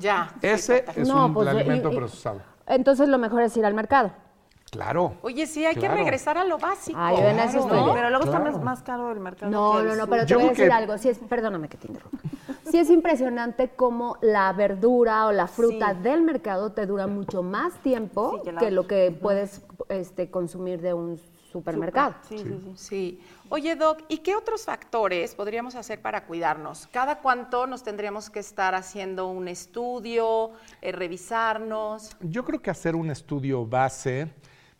Ya. 0.00 0.34
Ese 0.42 0.84
es 0.96 1.06
No, 1.08 1.26
un 1.26 1.34
pues, 1.34 1.48
alimento 1.48 1.90
y- 1.90 1.92
y- 1.92 1.96
procesado. 1.96 2.42
Entonces 2.66 3.08
lo 3.08 3.18
mejor 3.18 3.42
es 3.42 3.56
ir 3.56 3.64
al 3.64 3.74
mercado. 3.74 4.12
Claro. 4.70 5.14
Oye, 5.22 5.46
sí, 5.46 5.64
hay 5.64 5.74
que 5.74 5.80
Claro. 5.80 5.94
regresar 5.96 6.36
a 6.38 6.44
lo 6.44 6.58
básico. 6.58 6.98
Ay, 7.00 7.16
yo 7.16 7.22
en 7.28 7.38
eso 7.38 7.60
estoy 7.60 7.78
¿no? 7.80 7.94
Pero 7.94 8.10
luego 8.10 8.24
Claro. 8.24 8.38
está 8.46 8.50
más, 8.52 8.62
más 8.64 8.82
caro 8.82 9.12
el 9.12 9.20
mercado. 9.20 9.50
No, 9.52 9.82
no, 9.82 9.94
no, 9.94 10.06
pero 10.08 10.22
te 10.24 10.28
Yo 10.30 10.38
voy 10.38 10.46
a 10.48 10.50
decir 10.50 10.66
que- 10.66 10.72
algo. 10.72 10.98
Sí 10.98 11.08
es, 11.08 11.18
perdóname 11.18 11.68
que 11.68 11.76
te 11.76 11.86
interrumpa. 11.86 12.18
Sí 12.70 12.78
es 12.78 12.90
impresionante 12.90 13.70
cómo 13.76 14.18
la 14.22 14.52
verdura 14.52 15.26
o 15.26 15.32
la 15.32 15.46
fruta 15.46 15.94
Sí. 15.94 16.00
del 16.02 16.22
mercado 16.22 16.72
te 16.72 16.86
dura 16.86 17.06
mucho 17.06 17.42
más 17.42 17.74
tiempo 17.82 18.42
Sí, 18.44 18.50
que 18.58 18.70
lo 18.70 18.86
que 18.86 19.10
puedes 19.12 19.62
este, 19.88 20.30
consumir 20.30 20.80
de 20.80 20.92
un 20.94 21.18
supermercado. 21.52 22.14
Sí, 22.28 22.38
sí, 22.38 22.44
sí. 22.44 22.72
Sí. 22.76 23.20
Oye, 23.48 23.76
Doc, 23.76 24.02
¿y 24.08 24.18
qué 24.18 24.34
otros 24.34 24.64
factores 24.64 25.34
podríamos 25.34 25.74
hacer 25.76 26.02
para 26.02 26.26
cuidarnos? 26.26 26.86
¿Cada 26.88 27.20
cuánto 27.20 27.66
nos 27.66 27.82
tendríamos 27.82 28.28
que 28.30 28.40
estar 28.40 28.74
haciendo 28.74 29.28
un 29.28 29.48
estudio, 29.48 30.50
eh, 30.82 30.92
revisarnos? 30.92 32.10
Yo 32.20 32.44
creo 32.44 32.60
que 32.60 32.70
hacer 32.70 32.96
un 32.96 33.10
estudio 33.10 33.64
base, 33.64 34.32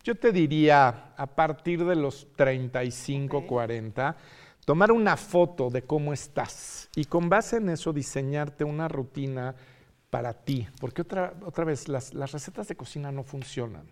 yo 0.03 0.15
te 0.17 0.33
diría 0.33 1.15
a 1.17 1.27
partir 1.27 1.85
de 1.85 1.97
los 1.97 2.27
35, 2.37 3.47
40, 3.47 4.17
tomar 4.67 4.93
una 4.93 5.17
foto 5.17 5.71
de 5.71 5.81
cómo 5.83 6.13
estás 6.13 6.91
y 6.95 7.07
con 7.07 7.31
base 7.31 7.57
en 7.57 7.71
eso 7.71 7.95
diseñarte 7.95 8.65
una 8.65 8.89
rutina 8.89 9.55
para 10.11 10.35
ti, 10.35 10.69
porque 10.81 11.01
otra, 11.03 11.33
otra 11.47 11.65
vez 11.65 11.89
las, 11.89 12.13
las 12.13 12.33
recetas 12.33 12.69
de 12.69 12.77
cocina 12.77 13.11
no 13.11 13.23
funcionan. 13.23 13.87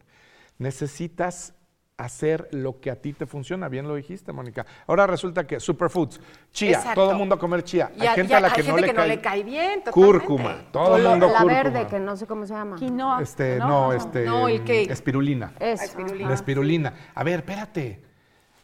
Necesitas 0.59 1.55
hacer 1.97 2.49
lo 2.51 2.81
que 2.81 2.91
a 2.91 2.97
ti 2.97 3.13
te 3.13 3.25
funciona, 3.27 3.69
bien 3.69 3.87
lo 3.87 3.95
dijiste, 3.95 4.33
Mónica. 4.33 4.67
Ahora 4.89 5.07
resulta 5.07 5.47
que 5.47 5.61
superfoods, 5.61 6.21
chía, 6.53 6.79
Exacto. 6.79 7.03
todo 7.03 7.13
el 7.13 7.19
mundo 7.19 7.37
a 7.37 7.39
comer 7.39 7.63
chía. 7.63 7.93
Y 7.97 8.01
hay 8.03 8.07
a- 8.09 8.15
gente 8.15 8.33
y 8.33 8.35
a- 8.35 8.39
a 8.39 8.41
la 8.41 8.49
hay 8.49 8.55
que, 8.55 8.63
no, 8.63 8.67
gente 8.75 8.81
le 8.81 8.87
que 8.89 8.93
no 8.93 8.99
cae, 8.99 9.09
le 9.09 9.21
cae 9.21 9.43
bien, 9.45 9.83
Cúrcuma, 9.93 10.43
totalmente. 10.43 10.73
todo 10.73 10.93
O 10.93 10.97
el 10.97 11.03
mundo 11.05 11.27
la 11.29 11.33
cúrcuma. 11.41 11.53
verde, 11.53 11.87
que 11.87 12.01
no 12.01 12.17
sé 12.17 12.27
cómo 12.27 12.47
se 12.47 12.55
llama. 12.55 12.77
Quinoa. 12.77 13.23
Este, 13.23 13.59
¿no? 13.59 13.69
no, 13.69 13.93
este. 13.93 14.25
No. 14.25 14.49
Espirulina. 14.49 15.53
Eso. 15.61 15.85
espirulina. 15.85 16.29
La 16.29 16.35
espirulina. 16.35 16.95
A 17.15 17.23
ver, 17.23 17.41
espérate. 17.41 18.03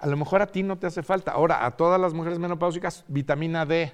A 0.01 0.07
lo 0.07 0.17
mejor 0.17 0.43
a 0.43 0.47
ti 0.47 0.63
no 0.63 0.79
te 0.79 0.87
hace 0.87 1.03
falta. 1.03 1.33
Ahora, 1.33 1.65
a 1.67 1.71
todas 1.77 2.01
las 2.01 2.15
mujeres 2.15 2.39
menopáusicas, 2.39 3.05
vitamina 3.09 3.67
D. 3.67 3.93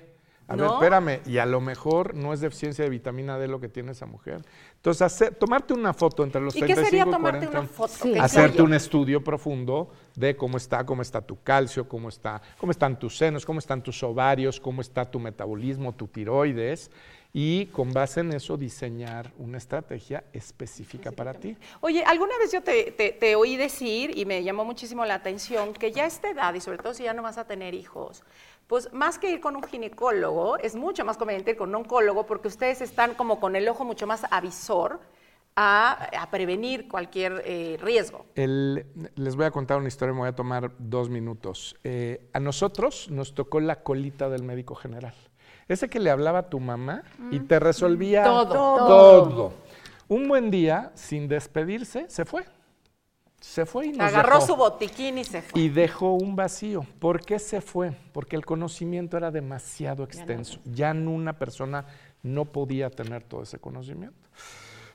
A 0.49 0.55
ver, 0.55 0.65
¿No? 0.67 0.75
espérame. 0.75 1.21
Y 1.27 1.39
a 1.39 1.47
lo 1.47 1.61
mejor 1.61 2.15
no 2.15 2.33
es 2.33 2.41
deficiencia 2.41 2.85
de 2.85 2.91
vitamina 2.91 3.37
D 3.37 3.49
lo 3.49 3.59
que 3.59 3.69
tiene 3.69 3.91
esa 3.91 4.07
mujer. 4.07 4.43
Entonces, 4.77 5.03
hacer- 5.03 5.35
tomarte 5.35 5.75
una 5.75 5.93
foto 5.93 6.23
entre 6.23 6.41
los 6.41 6.55
¿Y 6.55 6.61
qué 6.61 6.67
35 6.67 6.89
sería 6.89 7.03
y 7.03 7.11
tomarte 7.13 7.47
40, 7.47 7.59
una 7.59 7.69
foto? 7.69 7.93
Sí. 7.93 8.13
¿Qué 8.13 8.21
Hacerte 8.21 8.51
sería? 8.53 8.65
un 8.65 8.75
estudio 8.75 9.25
profundo 9.25 9.91
de 10.15 10.37
cómo 10.37 10.57
está, 10.57 10.87
cómo 10.87 11.03
está 11.03 11.21
tu 11.21 11.43
calcio, 11.43 11.89
cómo 11.89 12.09
está, 12.09 12.41
cómo 12.59 12.71
están 12.71 12.97
tus 12.97 13.17
senos, 13.19 13.45
cómo 13.45 13.59
están 13.59 13.83
tus 13.83 14.01
ovarios, 14.05 14.61
cómo 14.61 14.83
está 14.83 15.05
tu 15.11 15.19
metabolismo, 15.19 15.93
tu 15.97 16.07
tiroides 16.07 16.93
y 17.39 17.67
con 17.67 17.93
base 17.93 18.21
en 18.21 18.33
eso 18.33 18.57
diseñar 18.57 19.31
una 19.37 19.59
estrategia 19.59 20.25
específica 20.33 21.13
para 21.13 21.35
ti. 21.35 21.55
Oye, 21.83 22.03
alguna 22.03 22.33
vez 22.39 22.51
yo 22.51 22.63
te, 22.63 22.93
te- 22.93 23.13
te 23.13 23.37
oí 23.37 23.59
decir, 23.59 24.17
y 24.17 24.25
me 24.25 24.43
llamó 24.43 24.65
muchísimo 24.65 25.05
la 25.05 25.17
atención, 25.17 25.75
que 25.75 25.93
ya 25.93 26.05
a 26.05 26.07
esta 26.07 26.31
edad, 26.31 26.55
y 26.55 26.63
sobre 26.63 26.79
todo 26.79 26.95
si 26.95 27.03
ya 27.03 27.13
no 27.13 27.21
vas 27.23 27.37
a 27.37 27.47
tener 27.47 27.75
hijos, 27.75 28.25
pues 28.67 28.91
más 28.95 29.19
que 29.19 29.31
ir 29.31 29.41
con 29.43 29.55
un 29.55 29.63
ginecólogo, 29.65 30.57
es 30.57 30.77
mucho 30.77 31.05
más 31.05 31.19
conveniente 31.19 31.51
ir 31.51 31.57
con 31.59 31.69
un 31.69 31.75
oncólogo 31.75 32.25
porque 32.25 32.49
ustedes 32.49 32.81
están 32.81 33.13
como 33.13 33.39
con 33.39 33.55
el 33.55 33.69
ojo 33.69 33.85
mucho 33.85 34.07
más 34.07 34.23
avisor 34.31 34.99
a, 35.57 36.09
a 36.19 36.31
prevenir 36.31 36.89
cualquier 36.89 37.43
eh, 37.45 37.77
riesgo. 37.83 38.25
El- 38.35 38.87
les 39.15 39.37
voy 39.37 39.45
a 39.45 39.51
contar 39.51 39.77
una 39.77 39.89
historia, 39.89 40.15
me 40.15 40.21
voy 40.21 40.29
a 40.31 40.35
tomar 40.35 40.73
dos 40.79 41.11
minutos. 41.11 41.77
Eh, 41.85 42.31
a 42.33 42.41
nosotros 42.41 43.11
nos 43.11 43.35
tocó 43.35 43.61
la 43.61 43.83
colita 43.83 44.31
del 44.31 44.43
médico 44.43 44.75
general. 44.75 45.15
Ese 45.69 45.89
que 45.89 45.99
le 45.99 46.11
hablaba 46.11 46.41
a 46.41 46.49
tu 46.49 46.61
mamá 46.61 47.03
y 47.31 47.41
te 47.41 47.59
resolvía 47.59 48.23
Todo. 48.25 48.47
todo. 48.77 49.53
Un 50.09 50.29
buen 50.29 50.51
día, 50.51 50.93
sin 50.95 51.27
despedirse, 51.27 52.07
se 52.09 52.25
fue. 52.25 52.45
Se 53.41 53.67
fue 53.67 53.87
y 53.89 53.93
nos 53.93 54.07
Agarró 54.09 54.37
dejó. 54.37 54.47
su 54.47 54.57
botiquín 54.57 55.19
y 55.19 55.25
se 55.25 55.43
fue. 55.43 55.61
Y 55.61 55.69
dejó 55.69 56.13
un 56.15 56.37
vacío. 56.37 56.87
¿Por 57.01 57.21
qué 57.25 57.39
se 57.39 57.61
fue? 57.61 57.93
Porque 58.13 58.35
el 58.37 58.47
conocimiento 58.47 59.17
era 59.17 59.31
demasiado 59.31 60.05
extenso. 60.05 60.61
Ya 60.65 60.91
en 60.91 61.07
una 61.09 61.35
persona 61.35 61.85
no 62.23 62.45
podía 62.47 62.89
tener 62.91 63.25
todo 63.25 63.43
ese 63.43 63.59
conocimiento. 63.59 64.17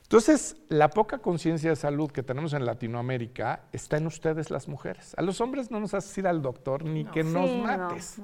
Entonces, 0.02 0.56
la 0.68 0.90
poca 0.90 1.18
conciencia 1.18 1.70
de 1.70 1.76
salud 1.76 2.10
que 2.10 2.22
tenemos 2.22 2.52
en 2.52 2.66
Latinoamérica 2.66 3.62
está 3.72 3.96
en 3.96 4.06
ustedes 4.06 4.50
las 4.50 4.68
mujeres. 4.68 5.14
A 5.16 5.22
los 5.22 5.40
hombres 5.40 5.70
no 5.70 5.80
nos 5.80 5.94
haces 5.94 6.16
ir 6.18 6.26
al 6.26 6.42
doctor 6.42 6.84
ni 6.84 7.04
que 7.06 7.22
nos 7.24 7.48
Sí, 7.48 7.56
no, 7.56 7.64
mates. 7.64 8.16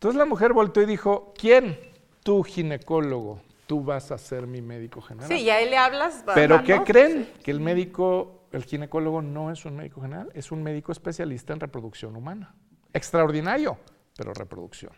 Entonces 0.00 0.18
la 0.18 0.24
mujer 0.24 0.54
volteó 0.54 0.82
y 0.82 0.86
dijo, 0.86 1.34
¿quién? 1.36 1.78
Tu 2.22 2.42
ginecólogo. 2.42 3.42
Tú 3.66 3.84
vas 3.84 4.10
a 4.10 4.16
ser 4.16 4.46
mi 4.46 4.62
médico 4.62 5.02
general. 5.02 5.28
Sí, 5.28 5.42
y 5.44 5.50
a 5.50 5.60
él 5.60 5.68
le 5.68 5.76
hablas. 5.76 6.24
Pero 6.34 6.56
¿no? 6.56 6.64
¿qué 6.64 6.80
creen? 6.84 7.28
Que 7.44 7.50
el 7.50 7.60
médico, 7.60 8.46
el 8.50 8.64
ginecólogo 8.64 9.20
no 9.20 9.50
es 9.52 9.62
un 9.66 9.76
médico 9.76 10.00
general, 10.00 10.30
es 10.32 10.50
un 10.52 10.62
médico 10.62 10.90
especialista 10.90 11.52
en 11.52 11.60
reproducción 11.60 12.16
humana. 12.16 12.54
Extraordinario, 12.94 13.76
pero 14.16 14.32
reproducción. 14.32 14.92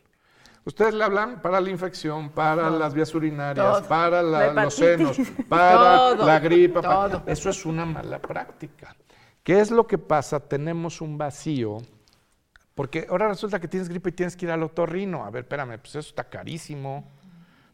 Ustedes 0.64 0.94
le 0.94 1.02
hablan 1.02 1.42
para 1.42 1.60
la 1.60 1.68
infección, 1.70 2.30
para 2.30 2.70
las 2.70 2.94
vías 2.94 3.12
urinarias, 3.12 3.78
Todo. 3.80 3.88
para 3.88 4.22
la- 4.22 4.52
La 4.52 4.62
los 4.66 4.74
senos, 4.74 5.16
para 5.48 5.96
Todo, 5.96 6.24
la 6.26 6.38
gripa. 6.38 6.80
pa- 6.80 7.08
todo. 7.08 7.22
Eso 7.26 7.50
es 7.50 7.66
una 7.66 7.84
mala 7.84 8.20
práctica. 8.20 8.94
¿Qué 9.42 9.58
es 9.58 9.72
lo 9.72 9.84
que 9.88 9.98
pasa? 9.98 10.38
Tenemos 10.38 11.00
un 11.00 11.18
vacío 11.18 11.78
porque 12.74 13.06
ahora 13.10 13.28
resulta 13.28 13.60
que 13.60 13.68
tienes 13.68 13.88
gripe 13.88 14.10
y 14.10 14.12
tienes 14.12 14.36
que 14.36 14.46
ir 14.46 14.50
al 14.52 14.62
otorrino. 14.62 15.24
A 15.24 15.30
ver, 15.30 15.42
espérame, 15.44 15.78
pues 15.78 15.90
eso 15.90 16.00
está 16.00 16.24
carísimo. 16.24 17.04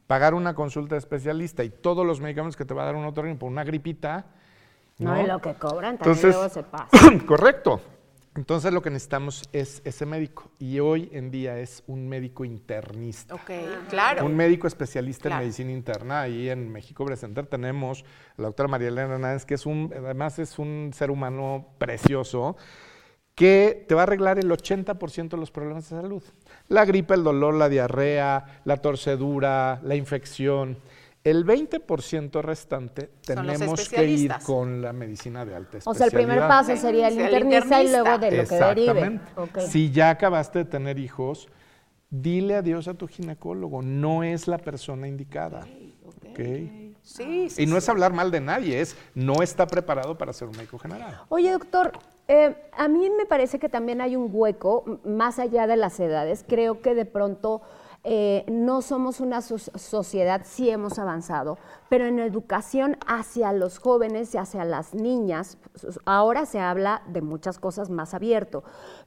Pagar 0.07 0.35
una 0.35 0.55
consulta 0.55 0.95
de 0.95 1.01
especialista 1.01 1.63
y 1.65 1.71
todos 1.71 2.07
los 2.07 2.21
medicamentos 2.21 2.57
que 2.57 2.65
te 2.65 2.75
va 2.75 2.83
a 2.83 2.87
dar 2.87 2.97
un 2.97 3.05
otorrino 3.05 3.39
por 3.39 3.51
una 3.51 3.63
gripita. 3.65 4.27
No, 4.99 5.15
¿no? 5.15 5.23
y 5.23 5.27
lo 5.27 5.41
que 5.41 5.55
cobran 5.55 5.99
también 5.99 6.17
Entonces, 6.17 6.35
luego 6.35 6.49
se 6.49 6.63
pasa. 6.65 6.89
correcto. 7.27 7.81
Entonces 8.39 8.73
lo 8.73 8.83
que 8.83 8.91
necesitamos 8.91 9.49
es 9.53 9.83
ese 9.85 10.07
médico. 10.07 10.51
Y 10.61 10.79
hoy 10.79 11.09
en 11.13 11.33
día 11.33 11.59
es 11.59 11.83
un 11.89 12.09
médico 12.09 12.45
internista. 12.45 13.35
Ok, 13.35 13.51
claro. 13.89 14.25
Un 14.25 14.37
médico 14.37 14.69
especialista 14.69 15.29
Claro. 15.29 15.43
en 15.43 15.47
medicina 15.47 15.73
interna. 15.73 16.21
Ahí 16.21 16.49
en 16.49 16.71
México 16.71 17.05
Center 17.17 17.47
tenemos 17.47 18.05
a 18.37 18.43
la 18.43 18.49
doctora 18.49 18.69
María 18.69 18.89
Elena 18.89 19.15
Hernández, 19.15 19.45
que 19.45 19.55
es 19.55 19.67
un, 19.67 19.93
además 19.93 20.39
es 20.39 20.59
un 20.61 20.93
ser 20.95 21.11
humano 21.11 21.67
precioso, 21.79 22.57
que 23.39 23.85
te 23.87 23.95
va 23.95 24.01
a 24.01 24.03
arreglar 24.03 24.41
el 24.41 24.51
80% 24.51 25.29
de 25.29 25.37
los 25.37 25.53
problemas 25.53 25.89
de 25.89 25.97
salud. 25.97 26.23
La 26.67 26.85
gripe, 26.85 27.15
el 27.15 27.23
dolor, 27.23 27.55
la 27.55 27.69
diarrea, 27.69 28.63
la 28.65 28.79
torcedura, 28.79 29.81
la 29.85 29.95
infección. 29.95 30.77
El 31.23 31.47
20% 31.47 32.43
restante 32.43 33.11
tenemos 33.25 33.89
que 33.89 34.05
ir 34.05 34.33
con 34.45 34.83
la 34.83 34.93
medicina 34.93 35.45
de 35.45 35.55
alta 35.55 35.79
O 35.85 35.95
sea, 35.95 36.07
el 36.07 36.13
primer 36.13 36.39
especialidad. 36.39 36.49
paso 36.49 36.77
sería 36.81 37.07
el 37.09 37.15
Sí, 37.15 37.21
el 37.21 37.27
internista 37.45 37.83
y 37.85 37.91
luego 37.91 38.19
de 38.19 38.31
lo 38.33 38.45
que 38.45 38.55
derive. 38.57 39.21
Si 39.69 39.93
ya 39.93 40.11
acabaste 40.11 40.59
de 40.59 40.65
tener 40.65 40.99
hijos, 40.99 41.49
dile 42.11 42.57
adiós 42.57 42.89
a 42.89 42.95
tu 42.95 43.07
ginecólogo. 43.07 43.83
No 43.83 44.25
es 44.25 44.49
la 44.49 44.59
persona 44.59 45.07
indicada. 45.07 45.61
¿ok? 46.31 46.41
Sí, 47.03 47.49
sí, 47.51 47.63
Y 47.63 47.67
no 47.67 47.73
sí. 47.73 47.79
es 47.79 47.89
hablar 47.89 48.13
mal 48.13 48.33
de 48.33 48.41
nadie, 48.41 48.81
es 48.81 48.97
no 49.15 49.43
está 49.43 49.69
preparado 49.69 50.19
para 50.19 50.33
ser 50.33 50.49
un 50.49 50.57
médico 50.57 50.77
general. 50.79 51.23
Oye, 51.29 51.53
doctor, 51.53 51.93
eh, 52.29 52.55
a 52.73 52.89
mí 52.89 53.11
me 53.11 53.27
parece 53.27 53.59
que 53.59 53.69
también 53.69 54.01
hay 54.01 54.15
un 54.15 54.29
hueco, 54.31 55.01
más 55.05 55.39
allá 55.39 55.67
de 55.67 55.77
las 55.77 55.99
edades. 55.99 56.45
Creo 56.47 56.83
que 56.83 56.95
de 56.95 57.07
pronto 57.07 57.63
eh, 58.05 58.45
no 58.49 58.81
somos 58.81 59.21
una 59.21 59.43
so- 59.43 59.59
sociedad, 59.59 60.43
sí 60.45 60.71
hemos 60.71 60.99
avanzado, 60.99 61.59
pero 61.89 62.07
en 62.07 62.19
educación 62.21 62.97
hacia 63.07 63.53
los 63.53 63.79
jóvenes 63.79 64.35
y 64.35 64.39
hacia 64.39 64.65
las 64.65 64.95
niñas, 64.95 65.59
ahora 66.05 66.47
se 66.47 66.61
habla 66.61 67.03
de 67.09 67.21
muchas 67.23 67.59
cosas 67.59 67.91
más 67.91 68.15
abierto. 68.15 68.63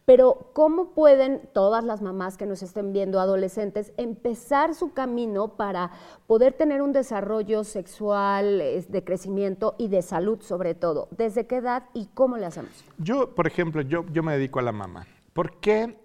Pero 0.05 0.49
¿cómo 0.53 0.91
pueden 0.91 1.49
todas 1.53 1.83
las 1.83 2.01
mamás 2.01 2.37
que 2.37 2.45
nos 2.45 2.63
estén 2.63 2.91
viendo, 2.91 3.19
adolescentes, 3.19 3.93
empezar 3.97 4.75
su 4.75 4.93
camino 4.93 5.55
para 5.55 5.91
poder 6.27 6.53
tener 6.53 6.81
un 6.81 6.91
desarrollo 6.91 7.63
sexual, 7.63 8.57
de 8.87 9.03
crecimiento 9.03 9.75
y 9.77 9.87
de 9.87 10.01
salud 10.01 10.41
sobre 10.41 10.75
todo? 10.75 11.07
¿Desde 11.11 11.47
qué 11.47 11.57
edad 11.57 11.83
y 11.93 12.07
cómo 12.13 12.37
le 12.37 12.45
hacemos? 12.45 12.71
Yo, 12.97 13.33
por 13.35 13.47
ejemplo, 13.47 13.81
yo, 13.81 14.05
yo 14.11 14.21
me 14.23 14.33
dedico 14.33 14.59
a 14.59 14.63
la 14.63 14.71
mamá. 14.71 15.07
¿Por 15.33 15.59
qué 15.59 15.97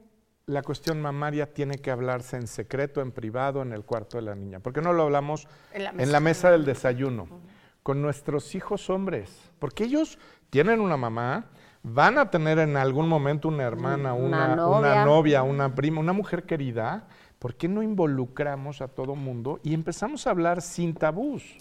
la 0.49 0.63
cuestión 0.63 1.03
mamaria 1.03 1.53
tiene 1.53 1.79
que 1.79 1.91
hablarse 1.91 2.37
en 2.37 2.47
secreto, 2.47 3.01
en 3.01 3.11
privado, 3.11 3.63
en 3.63 3.73
el 3.73 3.85
cuarto 3.85 4.17
de 4.17 4.23
la 4.23 4.37
niña? 4.37 4.61
¿Por 4.61 4.73
qué 4.73 4.81
no 4.81 4.93
lo 4.93 5.03
hablamos 5.03 5.49
En 5.73 5.83
la 5.85 5.91
en 5.91 5.97
mesa. 5.97 6.13
la 6.13 6.21
mesa 6.21 6.51
del 6.53 6.65
desayuno? 6.65 7.27
Con 7.83 8.01
nuestros 8.01 8.55
hijos 8.55 8.89
hombres. 8.89 9.51
Porque 9.59 9.83
ellos 9.85 10.19
tienen 10.51 10.81
una 10.81 10.97
mamá, 10.97 11.47
van 11.83 12.17
a 12.19 12.31
tener 12.31 12.61
en 12.61 12.77
algún 12.77 13.09
momento 13.09 13.49
una 13.49 13.65
hermana, 13.65 14.15
Una 14.15 14.47
una, 14.47 14.57
novia. 14.57 14.79
una 14.79 15.05
novia, 15.05 15.43
una 15.43 15.75
prima, 15.75 15.99
una 16.01 16.13
mujer 16.13 16.45
querida. 16.45 17.09
¿Por 17.41 17.57
qué 17.57 17.67
no 17.69 17.83
involucramos 17.83 18.81
a 18.81 18.87
todo 18.89 19.17
mundo 19.17 19.59
y 19.65 19.75
empezamos 19.75 20.29
a 20.29 20.31
hablar 20.31 20.63
sin 20.63 20.95
tabús? 20.95 21.59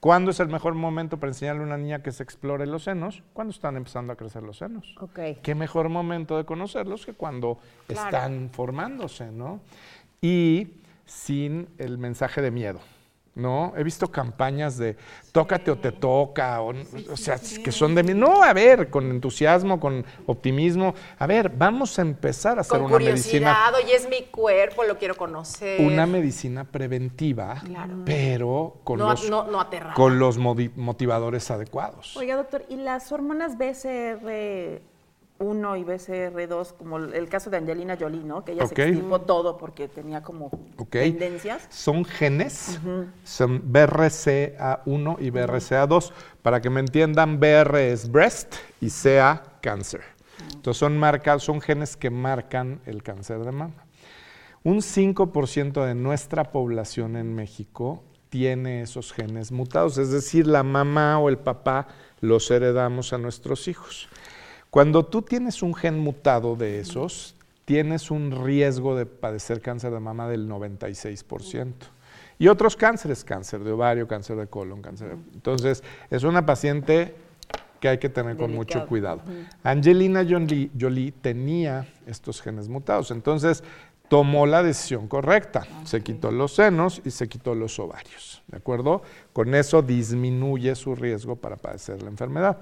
¿Cuándo 0.00 0.30
es 0.30 0.38
el 0.38 0.48
mejor 0.48 0.74
momento 0.74 1.18
para 1.18 1.30
enseñarle 1.30 1.62
a 1.62 1.66
una 1.66 1.76
niña 1.76 2.02
que 2.02 2.12
se 2.12 2.22
explore 2.22 2.66
los 2.66 2.84
senos? 2.84 3.24
Cuando 3.32 3.50
están 3.52 3.76
empezando 3.76 4.12
a 4.12 4.16
crecer 4.16 4.44
los 4.44 4.58
senos. 4.58 4.94
¿Qué 5.42 5.54
mejor 5.56 5.88
momento 5.88 6.36
de 6.36 6.44
conocerlos 6.44 7.04
que 7.04 7.14
cuando 7.14 7.58
Claro. 7.88 8.04
están 8.04 8.50
formándose, 8.52 9.32
¿no? 9.32 9.60
Y 10.20 10.68
sin 11.04 11.68
el 11.78 11.98
mensaje 11.98 12.40
de 12.42 12.50
miedo. 12.52 12.78
¿No? 13.38 13.72
He 13.76 13.82
visto 13.82 14.10
campañas 14.10 14.76
de 14.76 14.96
tócate 15.32 15.70
o 15.70 15.78
te 15.78 15.92
toca, 15.92 16.60
o, 16.60 16.74
o 17.10 17.16
sea, 17.16 17.38
que 17.64 17.72
son 17.72 17.94
de 17.94 18.02
mí. 18.02 18.12
No, 18.14 18.42
a 18.42 18.52
ver, 18.52 18.90
con 18.90 19.10
entusiasmo, 19.10 19.78
con 19.80 20.04
optimismo. 20.26 20.94
A 21.18 21.26
ver, 21.26 21.48
vamos 21.48 21.98
a 21.98 22.02
empezar 22.02 22.58
a 22.58 22.62
hacer 22.62 22.78
Con 22.80 22.86
una 22.92 22.98
medicina. 22.98 23.54
curiosidad, 23.54 23.74
oye, 23.84 23.94
es 23.96 24.08
mi 24.08 24.26
cuerpo, 24.30 24.82
lo 24.84 24.98
quiero 24.98 25.16
conocer. 25.16 25.80
Una 25.80 26.06
medicina 26.06 26.64
preventiva, 26.64 27.62
pero 28.04 28.78
con 28.84 28.98
No- 28.98 29.10
los, 29.10 29.30
no- 29.30 29.46
con 29.94 30.18
los 30.18 30.36
motivadores 30.38 31.50
adecuados. 31.50 32.16
Oiga, 32.16 32.36
doctor, 32.36 32.64
¿y 32.68 32.76
las 32.76 33.12
hormonas 33.12 33.56
BCR1 35.38 35.80
y 35.80 35.84
BCR2, 35.84 36.74
como 36.76 36.98
el 36.98 37.28
caso 37.28 37.50
de 37.50 37.56
Angelina 37.56 37.96
Jolie, 37.98 38.22
¿no? 38.24 38.44
Que 38.44 38.52
ella 38.52 38.66
se 38.66 38.74
extirpó 38.74 39.20
todo 39.20 39.56
porque 39.56 39.88
tenía 39.88 40.22
como 40.22 40.50
tendencias. 40.90 41.66
Son 41.70 42.04
genes, 42.04 42.78
son 43.24 43.72
BRCA1 43.72 45.16
y 45.20 45.30
BRCA2. 45.30 46.12
Para 46.42 46.60
que 46.60 46.70
me 46.70 46.80
entiendan, 46.80 47.40
BR 47.40 47.76
es 47.78 48.10
breast 48.10 48.54
y 48.80 48.90
CA 48.90 49.42
cáncer. 49.60 50.02
Entonces 50.52 50.78
son 50.78 50.96
marcas, 50.98 51.42
son 51.42 51.60
genes 51.60 51.96
que 51.96 52.10
marcan 52.10 52.80
el 52.86 53.02
cáncer 53.02 53.40
de 53.40 53.52
mama. 53.52 53.84
Un 54.64 54.78
5% 54.78 55.84
de 55.84 55.94
nuestra 55.94 56.50
población 56.50 57.16
en 57.16 57.34
México 57.34 58.02
tiene 58.28 58.82
esos 58.82 59.12
genes 59.12 59.52
mutados, 59.52 59.98
es 59.98 60.10
decir, 60.10 60.46
la 60.46 60.62
mamá 60.62 61.18
o 61.18 61.28
el 61.28 61.38
papá 61.38 61.88
los 62.20 62.50
heredamos 62.50 63.12
a 63.12 63.18
nuestros 63.18 63.68
hijos. 63.68 64.08
Cuando 64.70 65.04
tú 65.04 65.22
tienes 65.22 65.62
un 65.62 65.74
gen 65.74 65.98
mutado 65.98 66.56
de 66.56 66.80
esos, 66.80 67.34
tienes 67.64 68.10
un 68.10 68.44
riesgo 68.44 68.96
de 68.96 69.06
padecer 69.06 69.60
cáncer 69.60 69.92
de 69.92 70.00
mama 70.00 70.28
del 70.28 70.48
96%. 70.48 71.72
Y 72.38 72.48
otros 72.48 72.76
cánceres, 72.76 73.24
cáncer 73.24 73.64
de 73.64 73.72
ovario, 73.72 74.06
cáncer 74.06 74.36
de 74.36 74.46
colon, 74.46 74.80
cáncer. 74.80 75.08
de- 75.08 75.14
Entonces, 75.34 75.82
es 76.10 76.22
una 76.22 76.46
paciente 76.46 77.14
que 77.80 77.88
hay 77.88 77.98
que 77.98 78.08
tener 78.08 78.36
con 78.36 78.54
mucho 78.54 78.78
cuidado. 78.86 79.22
Angelina 79.62 80.24
Jolie, 80.28 80.70
Jolie 80.78 81.12
tenía 81.12 81.86
estos 82.06 82.40
genes 82.42 82.68
mutados, 82.68 83.10
entonces 83.10 83.62
tomó 84.08 84.46
la 84.46 84.62
decisión 84.62 85.08
correcta. 85.08 85.66
Se 85.84 86.02
quitó 86.02 86.30
los 86.30 86.54
senos 86.54 87.00
y 87.04 87.10
se 87.10 87.28
quitó 87.28 87.54
los 87.54 87.78
ovarios, 87.78 88.42
¿de 88.48 88.56
acuerdo? 88.56 89.02
Con 89.32 89.54
eso 89.54 89.82
disminuye 89.82 90.74
su 90.74 90.94
riesgo 90.94 91.36
para 91.36 91.56
padecer 91.56 92.02
la 92.02 92.08
enfermedad. 92.08 92.58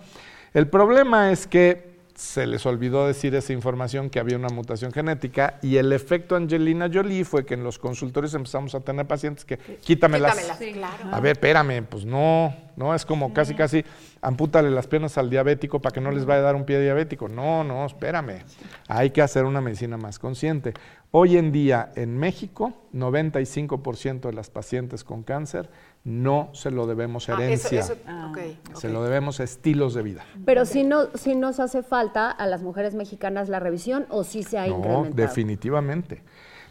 El 0.55 0.69
problema 0.69 1.31
es 1.33 1.47
que 1.47 1.96
se 2.16 2.46
les 2.46 2.64
olvidó 2.64 3.06
decir 3.06 3.35
esa 3.35 3.52
información 3.52 4.08
que 4.08 4.18
había 4.18 4.37
una 4.37 4.49
mutación 4.49 4.90
genética 4.90 5.58
y 5.61 5.76
el 5.76 5.92
efecto 5.92 6.35
Angelina 6.35 6.88
Jolie 6.92 7.25
fue 7.25 7.44
que 7.44 7.54
en 7.54 7.62
los 7.62 7.78
consultorios 7.78 8.32
empezamos 8.32 8.75
a 8.75 8.80
tener 8.80 9.06
pacientes 9.06 9.44
que 9.44 9.58
quítamelas. 9.58 10.35
Quítamelas, 10.35 10.75
claro. 10.99 11.14
A 11.14 11.20
ver, 11.20 11.32
espérame, 11.32 11.85
pues 11.85 12.06
no, 12.06 12.56
no, 12.76 12.94
es 12.94 13.04
como 13.04 13.35
casi, 13.35 13.54
casi, 13.54 13.85
ampútale 14.23 14.70
las 14.70 14.87
piernas 14.87 15.18
al 15.18 15.28
diabético 15.28 15.80
para 15.80 15.92
que 15.92 16.00
no 16.00 16.11
les 16.11 16.25
vaya 16.25 16.40
a 16.40 16.44
dar 16.44 16.56
un 16.56 16.64
pie 16.64 16.80
diabético. 16.80 17.28
No, 17.28 17.62
no, 17.62 17.85
espérame. 17.85 18.44
Hay 18.88 19.11
que 19.11 19.20
hacer 19.20 19.44
una 19.44 19.61
medicina 19.61 19.99
más 19.99 20.18
consciente. 20.18 20.73
Hoy 21.11 21.37
en 21.37 21.52
día 21.52 21.92
en 21.96 22.16
México, 22.16 22.73
95% 22.94 24.20
de 24.20 24.32
las 24.32 24.49
pacientes 24.49 25.04
con 25.04 25.23
cáncer 25.23 25.68
no 26.07 26.51
se 26.53 26.71
lo 26.71 26.87
debemos 26.87 27.29
a 27.29 27.33
Ah, 27.37 27.45
eso- 27.51 27.69
herencia, 27.75 27.97
ok, 28.31 28.77
se 28.77 28.89
lo 28.89 29.03
debemos 29.03 29.41
a 29.41 29.43
estilos 29.43 29.93
de 29.93 30.03
vida. 30.03 30.25
Pero 30.45 30.65
si 30.65 30.85
no, 30.85 31.07
si 31.17 31.35
nos 31.35 31.59
hace 31.59 31.83
falta 31.83 32.31
a 32.31 32.47
las 32.47 32.63
mujeres 32.63 32.95
mexicanas 32.95 33.49
la 33.49 33.59
revisión 33.59 34.07
o 34.09 34.23
si 34.23 34.45
se 34.45 34.57
ha 34.57 34.69
No, 34.69 34.77
incrementado. 34.79 35.15
definitivamente. 35.17 36.23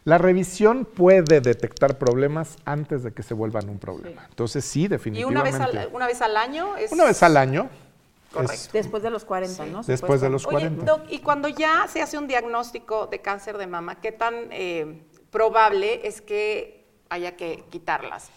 La 0.05 0.17
revisión 0.19 0.85
puede 0.85 1.41
detectar 1.41 1.97
problemas 1.97 2.55
antes 2.63 3.03
de 3.03 3.11
que 3.11 3.23
se 3.23 3.33
vuelvan 3.33 3.67
un 3.69 3.77
problema. 3.77 4.25
Entonces 4.29 4.63
sí, 4.63 4.83
Y 4.83 4.85
una 4.85 4.89
definitivamente. 4.95 5.49
vez, 5.51 5.61
al, 5.87 5.89
una 5.93 6.07
vez 6.07 6.21
al 6.21 6.37
año 6.37 6.77
es... 6.77 6.93
Una 6.93 7.03
vez 7.03 7.21
al 7.21 7.35
año. 7.35 7.69
Correcto. 8.31 8.53
es- 8.53 8.71
Después 8.71 9.03
de 9.03 9.09
los 9.09 9.25
40, 9.25 9.65
¿no? 9.65 9.81
Después 9.83 10.21
de 10.21 10.29
los 10.29 10.45
Oye, 10.45 10.69
40. 10.69 10.85
Doc, 10.85 11.01
y 11.09 11.19
cuando 11.19 11.49
ya 11.49 11.87
se 11.89 12.01
hace 12.01 12.17
un 12.17 12.27
diagnóstico 12.27 13.07
de 13.07 13.19
cáncer 13.19 13.57
de 13.57 13.67
mama, 13.67 13.95
¿qué 13.99 14.11
tan 14.13 14.33
eh, 14.51 15.01
probable 15.29 16.07
es 16.07 16.21
que 16.21 16.85
haya 17.09 17.35
que 17.35 17.63
quitarlas? 17.69 18.29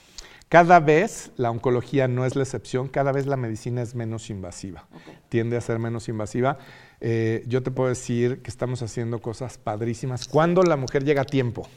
Cada 0.49 0.81
vez 0.81 1.31
la 1.37 1.51
oncología 1.51 2.09
no 2.09 2.25
es 2.25 2.35
la 2.35 2.43
excepción, 2.43 2.89
cada 2.89 3.13
vez 3.13 3.27
la 3.27 3.37
medicina 3.37 3.83
es 3.83 3.95
menos 3.95 4.31
invasiva, 4.31 4.87
tiende 5.29 5.57
a 5.57 5.61
ser 5.61 5.79
menos 5.79 6.09
invasiva. 6.09 6.59
Eh, 7.01 7.45
yo 7.47 7.63
te 7.63 7.71
puedo 7.71 7.91
decir 7.91 8.41
que 8.41 8.51
estamos 8.51 8.83
haciendo 8.83 9.21
cosas 9.21 9.59
padrísimas 9.59 10.27
cuando 10.27 10.63
la 10.63 10.77
mujer 10.77 11.05
llega 11.05 11.23
a 11.23 11.27
tiempo. 11.27 11.69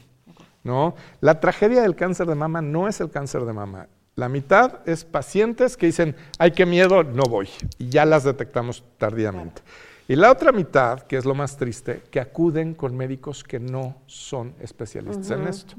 ¿no? 0.64 0.94
La 1.20 1.40
tragedia 1.40 1.82
del 1.82 1.96
cáncer 1.96 2.26
de 2.26 2.34
mama 2.34 2.62
no 2.62 2.88
es 2.88 3.00
el 3.00 3.10
cáncer 3.10 3.44
de 3.44 3.52
mama. 3.52 3.88
La 4.14 4.28
mitad 4.28 4.80
es 4.86 5.04
pacientes 5.04 5.76
que 5.76 5.86
dicen, 5.86 6.16
ay, 6.38 6.52
qué 6.52 6.66
miedo, 6.66 7.02
no 7.02 7.22
voy. 7.24 7.48
Y 7.78 7.88
ya 7.88 8.04
las 8.04 8.24
detectamos 8.24 8.84
tardíamente. 8.98 9.62
Y 10.08 10.16
la 10.16 10.30
otra 10.32 10.50
mitad, 10.52 11.00
que 11.02 11.16
es 11.16 11.24
lo 11.24 11.34
más 11.34 11.56
triste, 11.56 12.02
que 12.10 12.18
acuden 12.20 12.74
con 12.74 12.94
médicos 12.96 13.44
que 13.44 13.60
no 13.60 13.96
son 14.06 14.52
especialistas 14.60 15.30
en 15.30 15.46
esto. 15.46 15.74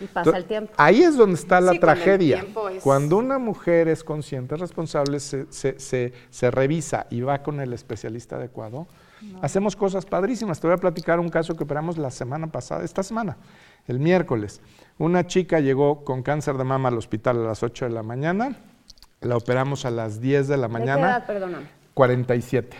Y 0.00 0.06
pasa 0.06 0.36
el 0.36 0.44
tiempo. 0.44 0.72
Ahí 0.76 1.02
es 1.02 1.16
donde 1.16 1.36
está 1.36 1.60
la 1.60 1.72
Sí, 1.72 1.78
tragedia. 1.78 2.44
es- 2.74 2.82
Cuando 2.82 3.16
una 3.18 3.38
mujer 3.38 3.88
es 3.88 4.02
consciente, 4.02 4.56
responsable, 4.56 5.20
se, 5.20 5.46
se- 5.50 5.78
se- 5.78 6.12
se 6.28 6.50
revisa 6.50 7.06
y 7.08 7.20
va 7.20 7.42
con 7.42 7.60
el 7.60 7.72
especialista 7.72 8.36
adecuado, 8.36 8.88
hacemos 9.40 9.76
cosas 9.76 10.04
padrísimas. 10.06 10.60
Te 10.60 10.66
voy 10.66 10.74
a 10.74 10.78
platicar 10.78 11.20
un 11.20 11.28
caso 11.28 11.54
que 11.56 11.62
operamos 11.62 11.96
la 11.98 12.10
semana 12.10 12.48
pasada, 12.48 12.82
esta 12.84 13.04
semana, 13.04 13.36
el 13.86 14.00
miércoles. 14.00 14.60
Una 14.98 15.26
chica 15.26 15.60
llegó 15.60 16.04
con 16.04 16.22
cáncer 16.24 16.56
de 16.58 16.64
mama 16.64 16.88
al 16.88 16.98
hospital 16.98 17.38
a 17.38 17.44
las 17.44 17.62
8 17.62 17.84
de 17.84 17.92
la 17.92 18.02
mañana, 18.02 18.56
la 19.20 19.36
operamos 19.36 19.84
a 19.84 19.90
las 19.92 20.20
10 20.20 20.48
de 20.48 20.56
la 20.56 20.66
¿De 20.66 20.72
qué 20.74 20.78
mañana. 20.80 21.06
edad, 21.10 21.26
perdóname? 21.26 21.81
47. 21.94 22.76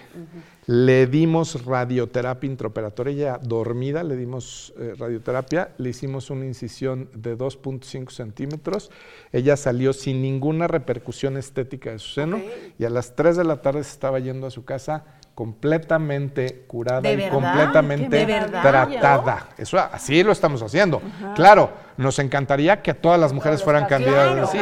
Le 0.67 1.07
dimos 1.07 1.65
radioterapia 1.65 2.49
intraoperatoria, 2.49 3.13
ella 3.13 3.39
dormida, 3.43 4.05
le 4.05 4.17
dimos 4.17 4.73
eh, 4.79 4.95
radioterapia, 4.97 5.71
le 5.77 5.91
hicimos 5.91 6.31
una 6.31 6.47
incisión 6.47 7.09
de 7.15 7.37
2.5 7.37 8.11
centímetros, 8.11 8.91
ella 9.33 9.57
salió 9.57 9.93
sin 9.93 10.23
ninguna 10.23 10.69
repercusión 10.69 11.37
estética 11.37 11.91
de 11.91 11.99
su 11.99 12.11
seno 12.15 12.41
y 12.79 12.85
a 12.85 12.91
las 12.91 13.17
3 13.17 13.37
de 13.39 13.45
la 13.45 13.61
tarde 13.61 13.83
se 13.83 13.91
estaba 13.91 14.21
yendo 14.21 14.47
a 14.47 14.51
su 14.51 14.65
casa 14.65 15.05
completamente 15.35 16.65
curada 16.67 17.01
¿De 17.01 17.15
y 17.15 17.17
verdad? 17.17 17.33
completamente 17.33 18.17
¿De 18.19 18.27
verdad? 18.27 18.63
tratada. 18.63 19.49
Eso 19.59 19.79
así 19.79 20.23
lo 20.23 20.31
estamos 20.31 20.63
haciendo. 20.63 21.03
Claro, 21.35 21.73
nos 21.97 22.19
encantaría 22.19 22.83
que 22.83 22.95
todas 22.95 23.19
las 23.19 23.33
mujeres 23.33 23.63
fueran 23.63 23.87
candidatas 23.87 24.49
así, 24.49 24.59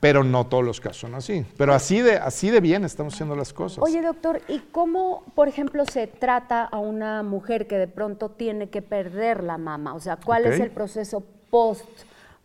pero 0.00 0.24
no 0.24 0.46
todos 0.46 0.64
los 0.64 0.80
casos 0.80 0.98
son 0.98 1.14
así. 1.14 1.44
Pero 1.56 1.74
así 1.74 2.00
de, 2.00 2.16
así 2.16 2.50
de 2.50 2.60
bien 2.60 2.84
estamos 2.84 3.14
haciendo 3.14 3.34
las 3.34 3.52
cosas. 3.52 3.78
Oye, 3.82 4.02
doctor, 4.02 4.40
¿y 4.48 4.60
cómo, 4.70 5.24
por 5.34 5.48
ejemplo, 5.48 5.84
se 5.86 6.06
trata 6.06 6.64
a 6.64 6.78
una 6.78 7.22
mujer 7.22 7.66
que 7.66 7.78
de 7.78 7.88
pronto 7.88 8.30
tiene 8.30 8.68
que 8.68 8.82
perder 8.82 9.42
la 9.42 9.58
mama? 9.58 9.94
O 9.94 10.00
sea, 10.00 10.16
¿cuál 10.16 10.46
es 10.46 10.60
el 10.60 10.70
proceso 10.70 11.24
post? 11.50 11.88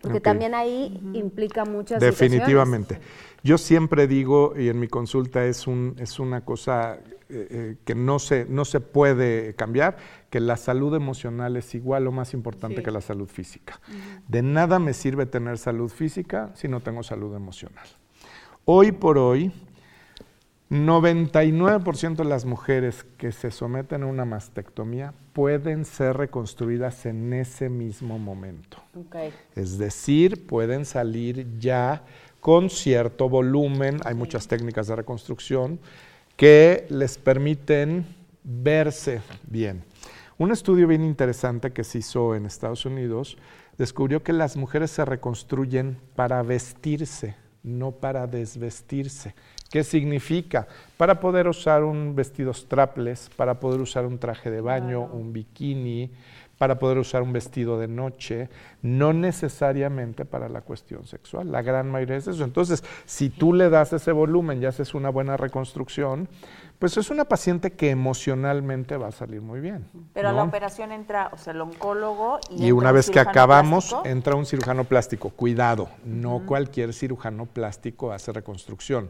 Porque 0.01 0.19
también 0.19 0.55
ahí 0.55 0.99
implica 1.13 1.63
muchas 1.65 1.99
Definitivamente. 1.99 2.99
Yo 3.43 3.57
siempre 3.57 4.07
digo, 4.07 4.53
y 4.57 4.69
en 4.69 4.79
mi 4.79 4.87
consulta 4.87 5.45
es, 5.45 5.67
un, 5.67 5.95
es 5.99 6.19
una 6.19 6.41
cosa 6.41 6.99
eh, 7.33 7.47
eh, 7.49 7.75
que 7.85 7.95
no 7.95 8.19
se, 8.19 8.45
no 8.45 8.65
se 8.65 8.81
puede 8.81 9.55
cambiar, 9.55 9.95
que 10.29 10.41
la 10.41 10.57
salud 10.57 10.93
emocional 10.95 11.55
es 11.55 11.73
igual 11.75 12.07
o 12.07 12.11
más 12.11 12.33
importante 12.33 12.83
que 12.83 12.91
la 12.91 12.99
salud 12.99 13.27
física. 13.27 13.79
De 14.27 14.41
nada 14.41 14.79
me 14.79 14.93
sirve 14.93 15.25
tener 15.25 15.57
salud 15.57 15.89
física 15.89 16.51
si 16.55 16.67
no 16.67 16.81
tengo 16.81 17.03
salud 17.03 17.33
emocional. 17.35 17.87
Hoy 18.65 18.91
por 18.91 19.17
hoy, 19.17 19.51
99% 20.69 22.15
de 22.15 22.25
las 22.25 22.45
mujeres 22.45 23.05
que 23.17 23.31
se 23.31 23.51
someten 23.51 24.03
a 24.03 24.07
una 24.07 24.25
mastectomía 24.25 25.13
pueden 25.33 25.85
ser 25.85 26.17
reconstruidas 26.17 27.05
en 27.05 27.33
ese 27.33 27.69
mismo 27.69 28.19
momento. 28.19 28.77
Ok. 28.95 29.15
Es 29.55 29.77
decir, 29.77 30.47
pueden 30.47 30.85
salir 30.85 31.59
ya 31.59 32.03
con 32.41 32.69
cierto 32.69 33.29
volumen, 33.29 33.99
hay 34.03 34.15
muchas 34.15 34.47
técnicas 34.47 34.87
de 34.87 34.95
reconstrucción 34.95 35.79
que 36.41 36.87
les 36.89 37.19
permiten 37.19 38.03
verse 38.43 39.21
bien. 39.43 39.83
Un 40.39 40.51
estudio 40.51 40.87
bien 40.87 41.03
interesante 41.03 41.71
que 41.71 41.83
se 41.83 41.99
hizo 41.99 42.33
en 42.33 42.47
Estados 42.47 42.83
Unidos 42.87 43.37
descubrió 43.77 44.23
que 44.23 44.33
las 44.33 44.57
mujeres 44.57 44.89
se 44.89 45.05
reconstruyen 45.05 45.99
para 46.15 46.41
vestirse, 46.41 47.35
no 47.61 47.91
para 47.91 48.25
desvestirse. 48.25 49.35
¿Qué 49.69 49.83
significa? 49.83 50.67
Para 50.97 51.19
poder 51.19 51.47
usar 51.47 51.83
un 51.83 52.15
vestido 52.15 52.55
strapless, 52.55 53.29
para 53.35 53.59
poder 53.59 53.79
usar 53.79 54.07
un 54.07 54.17
traje 54.17 54.49
de 54.49 54.61
baño, 54.61 55.03
un 55.13 55.33
bikini, 55.33 56.09
para 56.61 56.77
poder 56.77 56.99
usar 56.99 57.23
un 57.23 57.33
vestido 57.33 57.79
de 57.79 57.87
noche, 57.87 58.47
no 58.83 59.13
necesariamente 59.13 60.25
para 60.25 60.47
la 60.47 60.61
cuestión 60.61 61.07
sexual. 61.07 61.51
La 61.51 61.63
gran 61.63 61.89
mayoría 61.89 62.17
es 62.17 62.27
eso. 62.27 62.43
Entonces, 62.43 62.83
si 63.07 63.31
tú 63.31 63.51
le 63.51 63.71
das 63.71 63.93
ese 63.93 64.11
volumen 64.11 64.61
y 64.61 64.67
haces 64.67 64.93
una 64.93 65.09
buena 65.09 65.37
reconstrucción, 65.37 66.29
pues 66.77 66.97
es 66.97 67.11
una 67.11 67.25
paciente 67.25 67.73
que 67.73 67.91
emocionalmente 67.91 68.97
va 68.97 69.07
a 69.07 69.11
salir 69.11 69.39
muy 69.41 69.59
bien. 69.59 69.87
Pero 70.13 70.29
a 70.29 70.33
la 70.33 70.41
¿no? 70.43 70.49
operación 70.49 70.91
entra, 70.91 71.29
o 71.31 71.37
sea, 71.37 71.53
el 71.53 71.61
oncólogo 71.61 72.39
y, 72.49 72.67
Y 72.67 72.71
una 72.71 72.89
un 72.89 72.95
vez 72.95 73.09
que 73.09 73.19
acabamos, 73.19 73.89
plástico. 73.89 74.07
entra 74.11 74.35
un 74.35 74.45
cirujano 74.47 74.83
plástico. 74.83 75.29
Cuidado, 75.29 75.89
no 76.05 76.43
cualquier 76.47 76.93
cirujano 76.93 77.45
plástico 77.45 78.11
hace 78.11 78.31
reconstrucción. 78.31 79.09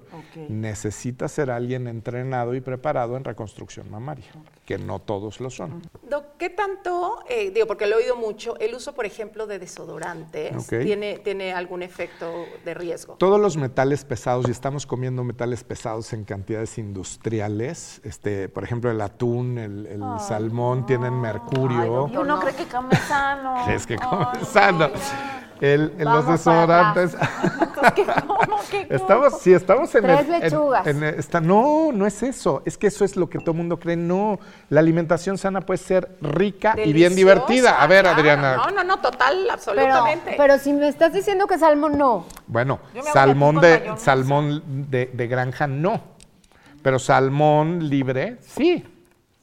Necesita 0.49 1.29
ser 1.29 1.49
alguien 1.49 1.87
entrenado 1.87 2.55
y 2.55 2.61
preparado 2.61 3.15
en 3.15 3.23
reconstrucción 3.23 3.89
mamaria, 3.89 4.31
que 4.71 4.77
no 4.77 4.99
todos 4.99 5.41
lo 5.41 5.49
son. 5.49 5.81
Doc, 6.03 6.37
¿qué 6.37 6.49
tanto, 6.49 7.19
eh, 7.27 7.51
digo, 7.51 7.67
porque 7.67 7.87
lo 7.87 7.95
he 7.97 8.03
oído 8.03 8.15
mucho, 8.15 8.57
el 8.59 8.73
uso, 8.73 8.93
por 8.93 9.05
ejemplo, 9.05 9.45
de 9.45 9.59
desodorantes 9.59 10.65
tiene, 10.67 11.19
tiene 11.19 11.53
algún 11.53 11.83
efecto 11.83 12.45
de 12.63 12.73
riesgo? 12.73 13.15
Todos 13.15 13.37
los 13.37 13.57
metales 13.57 14.05
pesados, 14.05 14.47
y 14.47 14.51
estamos 14.51 14.85
comiendo 14.87 15.25
metales 15.25 15.65
pesados 15.65 16.13
en 16.13 16.23
cantidades 16.23 16.77
industriales, 16.77 17.99
este, 18.05 18.47
por 18.47 18.63
ejemplo, 18.63 18.89
el 18.89 19.01
atún, 19.01 19.57
el, 19.57 19.87
el 19.87 20.01
salmón, 20.25 20.85
tienen 20.85 21.19
mercurio. 21.19 22.07
Y 22.13 22.15
uno 22.15 22.39
cree 22.39 22.55
que 22.55 22.65
come 22.65 22.95
sano. 22.95 23.67
es 23.69 23.85
que 23.85 23.95
Ay, 23.99 24.07
come 24.09 24.45
sano. 24.45 24.89
El- 25.59 25.93
el- 25.99 26.05
los 26.05 26.27
desodorantes. 26.27 27.15
Estamos, 28.89 29.41
sí, 29.41 29.53
estamos 29.53 29.93
en 29.95 30.03
Tres 30.03 30.19
el- 30.29 30.39
lechugas. 30.41 30.87
en 30.87 31.03
está- 31.03 31.41
no, 31.41 31.91
no 31.93 32.05
es 32.05 32.23
eso. 32.23 32.61
Es 32.65 32.77
que 32.77 32.87
eso 32.87 33.05
es 33.05 33.15
lo 33.15 33.29
que 33.29 33.39
todo 33.39 33.51
el 33.51 33.57
mundo 33.57 33.79
cree. 33.79 33.95
No, 33.95 34.39
la 34.69 34.79
alimentación 34.79 35.37
sana 35.37 35.61
puede 35.61 35.77
ser 35.77 36.17
rica 36.21 36.75
y 36.83 36.93
bien 36.93 37.15
divertida. 37.15 37.81
A 37.81 37.87
ver, 37.87 38.03
claro. 38.03 38.19
Adriana. 38.19 38.55
No, 38.57 38.71
no, 38.71 38.83
no, 38.83 38.99
total, 38.99 39.49
absolutamente. 39.49 40.35
pero 40.37 40.57
si 40.57 40.73
me 40.73 40.87
estás 40.87 41.13
diciendo 41.13 41.47
que 41.47 41.57
salmón 41.57 41.97
no. 41.97 42.25
Bueno, 42.47 42.79
salmón 43.13 43.59
de 43.61 43.91
salmón 43.97 44.63
de, 44.89 45.09
de 45.13 45.27
granja 45.27 45.67
no, 45.67 46.01
pero 46.81 46.99
salmón 46.99 47.89
libre 47.89 48.37
sí. 48.41 48.85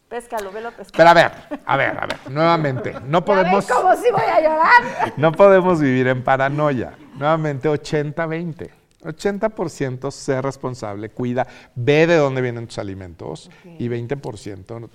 Péscalo, 0.08 0.50
velo 0.50 0.70
pescado. 0.70 0.92
Pero 0.96 1.08
a 1.10 1.14
ver, 1.14 1.32
a 1.66 1.76
ver, 1.76 1.98
a 1.98 2.06
ver, 2.06 2.30
nuevamente, 2.30 2.94
no 3.04 3.18
¿Ya 3.18 3.24
podemos, 3.24 3.66
cómo 3.66 3.94
si 3.94 4.10
voy 4.10 4.22
a 4.22 4.40
llorar? 4.40 5.12
no 5.16 5.32
podemos 5.32 5.80
vivir 5.80 6.08
en 6.08 6.24
paranoia. 6.24 6.96
Nuevamente, 7.14 7.68
80-20. 7.68 8.70
80% 9.02 10.10
sé 10.10 10.42
responsable, 10.42 11.10
cuida, 11.10 11.46
ve 11.74 12.06
de 12.06 12.16
dónde 12.16 12.40
vienen 12.40 12.66
tus 12.66 12.78
alimentos 12.78 13.48
y 13.78 13.88
20%, 13.88 14.88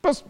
pues 0.00 0.24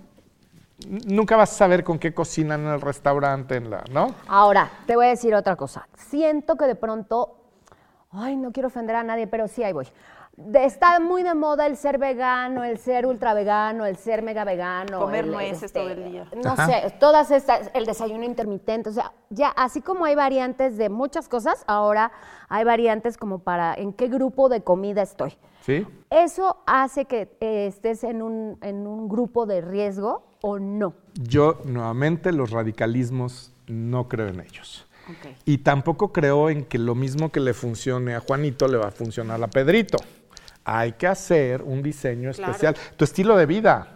nunca 0.86 1.36
vas 1.36 1.52
a 1.52 1.54
saber 1.54 1.84
con 1.84 1.98
qué 1.98 2.14
cocinan 2.14 2.62
en 2.62 2.68
el 2.68 2.80
restaurante, 2.80 3.56
en 3.56 3.70
la, 3.70 3.84
¿no? 3.90 4.14
Ahora, 4.28 4.70
te 4.86 4.96
voy 4.96 5.06
a 5.06 5.08
decir 5.10 5.34
otra 5.34 5.56
cosa. 5.56 5.86
Siento 5.94 6.56
que 6.56 6.64
de 6.66 6.74
pronto, 6.74 7.36
ay, 8.12 8.36
no 8.36 8.50
quiero 8.52 8.68
ofender 8.68 8.96
a 8.96 9.02
nadie, 9.02 9.26
pero 9.26 9.46
sí, 9.46 9.62
ahí 9.62 9.72
voy. 9.72 9.88
De- 10.38 10.64
está 10.64 11.00
muy 11.00 11.24
de 11.24 11.34
moda 11.34 11.66
el 11.66 11.76
ser 11.76 11.98
vegano, 11.98 12.62
el 12.62 12.78
ser 12.78 13.06
ultra 13.06 13.34
vegano, 13.34 13.84
el 13.84 13.96
ser 13.96 14.22
mega 14.22 14.44
vegano. 14.44 15.00
Comer 15.00 15.24
el, 15.24 15.32
nueces 15.32 15.72
todo 15.72 15.88
el 15.90 16.10
día. 16.10 16.28
No 16.44 16.54
sé, 16.54 16.94
todas 17.00 17.32
estas, 17.32 17.70
el 17.74 17.84
desayuno 17.86 18.24
intermitente, 18.24 18.88
o 18.90 18.92
sea, 18.92 19.12
ya 19.30 19.48
así 19.48 19.80
como 19.80 20.04
hay 20.04 20.14
variantes 20.14 20.76
de 20.76 20.88
muchas 20.88 21.28
cosas, 21.28 21.64
ahora 21.66 22.12
hay 22.48 22.64
variantes 22.64 23.16
como 23.16 23.40
para 23.40 23.74
en 23.74 23.92
qué 23.92 24.06
grupo 24.06 24.48
de 24.48 24.62
comida 24.62 25.02
estoy. 25.02 25.36
¿Sí? 25.62 25.84
¿Eso 26.08 26.62
hace 26.66 27.04
que 27.06 27.36
eh, 27.40 27.66
estés 27.66 28.04
en 28.04 28.22
un, 28.22 28.58
en 28.62 28.86
un 28.86 29.08
grupo 29.08 29.44
de 29.44 29.60
riesgo 29.60 30.22
o 30.40 30.60
no? 30.60 30.94
Yo, 31.14 31.58
nuevamente, 31.64 32.32
los 32.32 32.52
radicalismos 32.52 33.52
no 33.66 34.08
creo 34.08 34.28
en 34.28 34.40
ellos. 34.40 34.86
Y 35.46 35.58
tampoco 35.58 36.12
creo 36.12 36.50
en 36.50 36.64
que 36.64 36.78
lo 36.78 36.94
mismo 36.94 37.30
que 37.30 37.40
le 37.40 37.54
funcione 37.54 38.14
a 38.14 38.20
Juanito 38.20 38.68
le 38.68 38.76
va 38.76 38.88
a 38.88 38.90
funcionar 38.90 39.42
a 39.42 39.48
Pedrito. 39.48 39.96
Hay 40.70 40.92
que 40.92 41.06
hacer 41.06 41.62
un 41.62 41.82
diseño 41.82 42.30
Claro. 42.32 42.52
especial. 42.52 42.76
Tu 42.96 43.04
estilo 43.04 43.36
de 43.36 43.46
vida, 43.46 43.88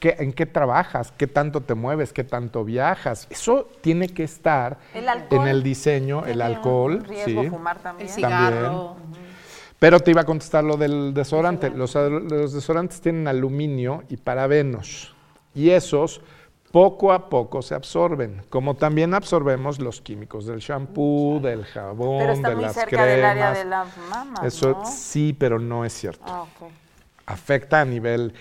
¿qué- 0.00 0.16
¿en 0.18 0.32
qué 0.32 0.44
trabajas? 0.44 1.12
¿Qué 1.16 1.28
tanto 1.28 1.60
te 1.60 1.74
mueves? 1.74 2.12
¿Qué 2.12 2.24
tanto 2.24 2.64
viajas? 2.64 3.28
Eso 3.30 3.68
tiene 3.80 4.08
que 4.08 4.24
estar 4.24 4.78
El 4.92 5.08
alcohol 5.08 5.40
en 5.42 5.46
el 5.48 5.62
diseño, 5.62 6.24
el 6.26 6.42
alcohol. 6.42 7.04
riesgo 7.04 7.42
sí. 7.44 7.48
fumar 7.48 7.78
también. 7.78 8.08
el 8.08 8.14
cigarro. 8.14 8.96
Pero 9.78 10.00
te 10.00 10.10
iba 10.10 10.22
a 10.22 10.24
contestar 10.24 10.64
lo 10.64 10.76
del 10.76 11.14
desodorante. 11.14 11.70
Los, 11.70 11.94
los 11.94 12.52
desodorantes 12.52 13.00
tienen 13.00 13.28
aluminio 13.28 14.02
y 14.08 14.16
parabenos. 14.16 15.14
Y 15.54 15.70
esos 15.70 16.20
poco 16.70 17.12
a 17.12 17.28
poco 17.28 17.62
se 17.62 17.74
absorben. 17.74 18.42
Como 18.48 18.74
también 18.74 19.12
absorbemos 19.14 19.78
los 19.80 20.00
químicos 20.00 20.46
del 20.46 20.60
shampoo, 20.60 21.40
del 21.40 21.64
jabón, 21.64 22.18
Pero 22.20 22.32
está 22.32 22.48
de 22.50 22.54
muy 22.54 22.64
las 22.64 22.74
cerca 22.74 22.88
cremas. 22.90 23.08
del 23.08 23.24
área 23.24 23.52
de 23.52 23.64
las 23.64 23.88
mamas, 24.08 24.44
Eso 24.44 24.70
¿no? 24.70 24.86
sí, 24.86 25.34
pero 25.38 25.58
no 25.58 25.84
es 25.84 25.92
cierto. 25.92 26.24
Ah. 26.26 26.44
Afecta 27.26 27.80
a 27.80 27.84
nivel. 27.84 28.34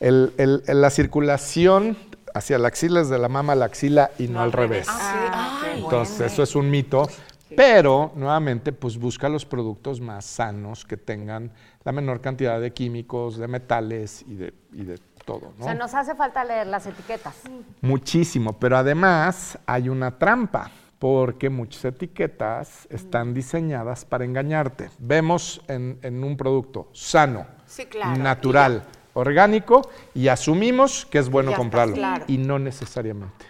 el- 0.00 0.32
el- 0.36 0.64
el- 0.66 0.80
la 0.80 0.90
circulación 0.90 1.96
hacia 2.34 2.58
la 2.58 2.66
axila 2.68 3.02
es 3.02 3.08
de 3.08 3.18
la 3.18 3.28
mama 3.28 3.52
a 3.52 3.56
la 3.56 3.66
axila 3.66 4.10
y 4.18 4.26
no, 4.26 4.40
al 4.40 4.50
revés. 4.50 4.88
Ah, 4.90 5.60
qué 5.62 5.78
Entonces, 5.78 6.16
bueno. 6.18 6.32
eso 6.32 6.42
es 6.42 6.56
un 6.56 6.68
mito. 6.68 7.08
Pero, 7.56 8.12
nuevamente, 8.14 8.72
pues 8.72 8.98
busca 8.98 9.28
los 9.28 9.44
productos 9.44 10.00
más 10.00 10.24
sanos 10.24 10.84
que 10.84 10.96
tengan 10.96 11.50
la 11.84 11.92
menor 11.92 12.20
cantidad 12.20 12.60
de 12.60 12.72
químicos, 12.72 13.36
de 13.38 13.48
metales 13.48 14.24
y 14.28 14.34
de, 14.34 14.54
y 14.72 14.84
de 14.84 14.98
todo. 15.24 15.52
¿no? 15.58 15.64
O 15.64 15.64
sea, 15.64 15.74
nos 15.74 15.94
hace 15.94 16.14
falta 16.14 16.44
leer 16.44 16.66
las 16.66 16.86
etiquetas. 16.86 17.34
Muchísimo, 17.80 18.52
pero 18.58 18.76
además 18.76 19.58
hay 19.66 19.88
una 19.88 20.18
trampa, 20.18 20.70
porque 20.98 21.50
muchas 21.50 21.84
etiquetas 21.86 22.86
están 22.90 23.34
diseñadas 23.34 24.04
para 24.04 24.24
engañarte. 24.24 24.90
Vemos 24.98 25.60
en, 25.66 25.98
en 26.02 26.22
un 26.22 26.36
producto 26.36 26.88
sano, 26.92 27.46
Sí, 27.66 27.86
claro, 27.86 28.22
natural, 28.22 28.84
orgánico, 29.14 29.82
y 30.14 30.28
asumimos 30.28 31.04
que 31.06 31.18
es 31.18 31.28
bueno 31.28 31.54
comprarlo. 31.54 31.94
claro. 31.96 32.24
Y 32.28 32.38
no 32.38 32.58
necesariamente. 32.60 33.46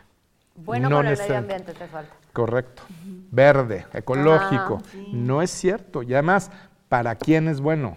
Bueno, 0.57 0.89
No 0.89 0.97
con 0.97 1.07
el 1.07 1.19
medio 1.19 1.37
ambiente 1.39 1.73
te 1.75 1.87
falta. 1.89 2.15
Correcto. 2.33 2.83
Verde, 3.31 3.87
ecológico. 3.93 4.81
Ah, 4.85 4.99
No 5.13 5.43
es 5.43 5.51
cierto. 5.51 6.03
Y 6.03 6.13
además, 6.15 6.51
¿para 6.89 7.15
quién 7.17 7.49
es 7.49 7.61
bueno? 7.61 7.97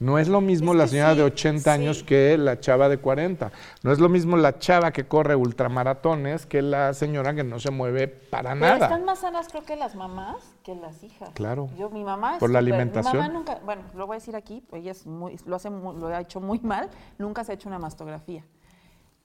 No 0.00 0.18
es 0.18 0.26
lo 0.26 0.40
mismo 0.40 0.74
la 0.74 0.88
señora 0.88 1.14
de 1.14 1.22
80 1.22 1.72
años 1.72 2.02
que 2.02 2.36
la 2.36 2.58
chava 2.58 2.88
de 2.88 2.98
40. 2.98 3.52
No 3.84 3.92
es 3.92 4.00
lo 4.00 4.08
mismo 4.08 4.36
la 4.36 4.58
chava 4.58 4.90
que 4.90 5.06
corre 5.06 5.36
ultramaratones 5.36 6.44
que 6.44 6.60
la 6.60 6.92
señora 6.92 7.34
que 7.34 7.44
no 7.44 7.60
se 7.60 7.70
mueve 7.70 8.08
para 8.08 8.54
Pero 8.54 8.60
nada. 8.62 8.86
están 8.86 9.04
más 9.04 9.20
sanas 9.20 9.46
creo 9.48 9.62
que 9.64 9.76
las 9.76 9.94
mamás 9.94 10.38
que 10.64 10.74
las 10.74 11.04
hijas. 11.04 11.30
Claro. 11.34 11.68
Yo, 11.78 11.88
mi 11.90 12.02
mamá 12.02 12.32
es 12.34 12.38
Por 12.40 12.50
la 12.50 12.58
alimentación. 12.58 13.12
Mi 13.14 13.20
mamá 13.20 13.32
nunca, 13.32 13.60
bueno, 13.64 13.82
lo 13.94 14.08
voy 14.08 14.16
a 14.16 14.18
decir 14.18 14.34
aquí, 14.34 14.64
ella 14.72 14.90
es 14.90 15.06
muy, 15.06 15.38
lo 15.46 15.54
hace 15.54 15.70
muy- 15.70 15.94
lo 15.94 16.08
ha 16.08 16.20
hecho 16.20 16.40
muy 16.40 16.58
mal, 16.60 16.90
nunca 17.18 17.44
se 17.44 17.52
ha 17.52 17.54
hecho 17.54 17.68
una 17.68 17.78
mastografía. 17.78 18.44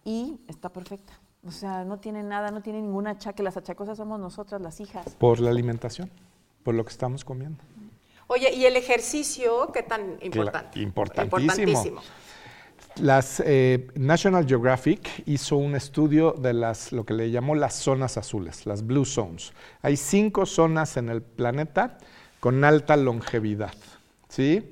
Y 0.05 0.39
está 0.47 0.69
perfecta. 0.69 1.13
O 1.47 1.51
sea, 1.51 1.85
no 1.85 1.97
tiene 1.97 2.23
nada, 2.23 2.51
no 2.51 2.61
tiene 2.61 2.81
ningún 2.81 3.07
achaque. 3.07 3.41
Las 3.41 3.55
achacosas 3.55 3.97
somos 3.97 4.19
nosotras, 4.19 4.61
las 4.61 4.79
hijas. 4.81 5.15
Por 5.15 5.39
la 5.39 5.49
alimentación, 5.49 6.11
por 6.63 6.75
lo 6.75 6.83
que 6.83 6.91
estamos 6.91 7.23
comiendo. 7.23 7.63
Oye, 8.27 8.53
¿y 8.53 8.65
el 8.65 8.75
ejercicio 8.75 9.71
qué 9.71 9.83
tan 9.83 10.17
importante? 10.21 10.79
importantísimo. 10.79 12.01
Las 12.97 13.41
eh, 13.45 13.87
National 13.95 14.45
Geographic 14.45 15.23
hizo 15.27 15.55
un 15.55 15.75
estudio 15.75 16.33
de 16.33 16.53
las 16.53 16.91
lo 16.91 17.05
que 17.05 17.13
le 17.13 17.31
llamó 17.31 17.55
las 17.55 17.75
zonas 17.75 18.17
azules, 18.17 18.65
las 18.65 18.85
blue 18.85 19.05
zones. 19.05 19.53
Hay 19.81 19.95
cinco 19.95 20.45
zonas 20.45 20.97
en 20.97 21.09
el 21.09 21.21
planeta 21.21 21.97
con 22.39 22.63
alta 22.63 22.97
longevidad, 22.97 23.73
¿sí? 24.27 24.71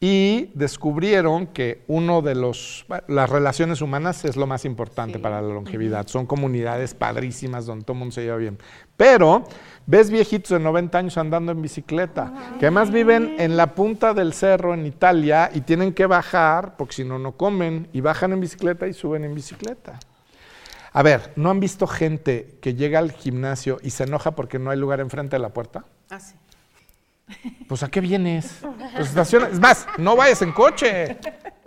Y 0.00 0.52
descubrieron 0.54 1.48
que 1.48 1.82
uno 1.88 2.22
de 2.22 2.36
los 2.36 2.86
las 3.08 3.28
relaciones 3.28 3.80
humanas 3.80 4.24
es 4.24 4.36
lo 4.36 4.46
más 4.46 4.64
importante 4.64 5.18
para 5.18 5.42
la 5.42 5.48
longevidad. 5.48 6.06
Son 6.06 6.24
comunidades 6.24 6.94
padrísimas 6.94 7.66
donde 7.66 7.84
todo 7.84 7.94
el 7.94 7.98
mundo 7.98 8.14
se 8.14 8.22
lleva 8.22 8.36
bien. 8.36 8.58
Pero 8.96 9.42
ves 9.86 10.10
viejitos 10.10 10.50
de 10.50 10.60
90 10.60 10.98
años 10.98 11.18
andando 11.18 11.50
en 11.50 11.60
bicicleta, 11.60 12.32
que 12.60 12.66
además 12.66 12.92
viven 12.92 13.34
en 13.38 13.56
la 13.56 13.74
punta 13.74 14.14
del 14.14 14.34
cerro 14.34 14.72
en 14.72 14.86
Italia 14.86 15.50
y 15.52 15.62
tienen 15.62 15.92
que 15.92 16.06
bajar 16.06 16.76
porque 16.76 16.94
si 16.94 17.04
no 17.04 17.18
no 17.18 17.32
comen 17.32 17.88
y 17.92 18.00
bajan 18.00 18.32
en 18.32 18.40
bicicleta 18.40 18.86
y 18.86 18.92
suben 18.92 19.24
en 19.24 19.34
bicicleta. 19.34 19.98
A 20.92 21.02
ver, 21.02 21.32
¿no 21.34 21.50
han 21.50 21.58
visto 21.58 21.88
gente 21.88 22.58
que 22.60 22.74
llega 22.74 23.00
al 23.00 23.10
gimnasio 23.12 23.78
y 23.82 23.90
se 23.90 24.04
enoja 24.04 24.32
porque 24.32 24.60
no 24.60 24.70
hay 24.70 24.78
lugar 24.78 25.00
enfrente 25.00 25.36
de 25.36 25.40
la 25.40 25.50
puerta? 25.50 25.84
Ah, 26.08 26.20
sí. 26.20 26.34
Pues 27.66 27.82
¿a 27.82 27.88
qué 27.88 28.00
vienes? 28.00 28.60
Pues 28.96 29.08
estaciona- 29.10 29.48
Es 29.48 29.60
más, 29.60 29.86
no 29.98 30.16
vayas 30.16 30.40
en 30.42 30.52
coche. 30.52 31.18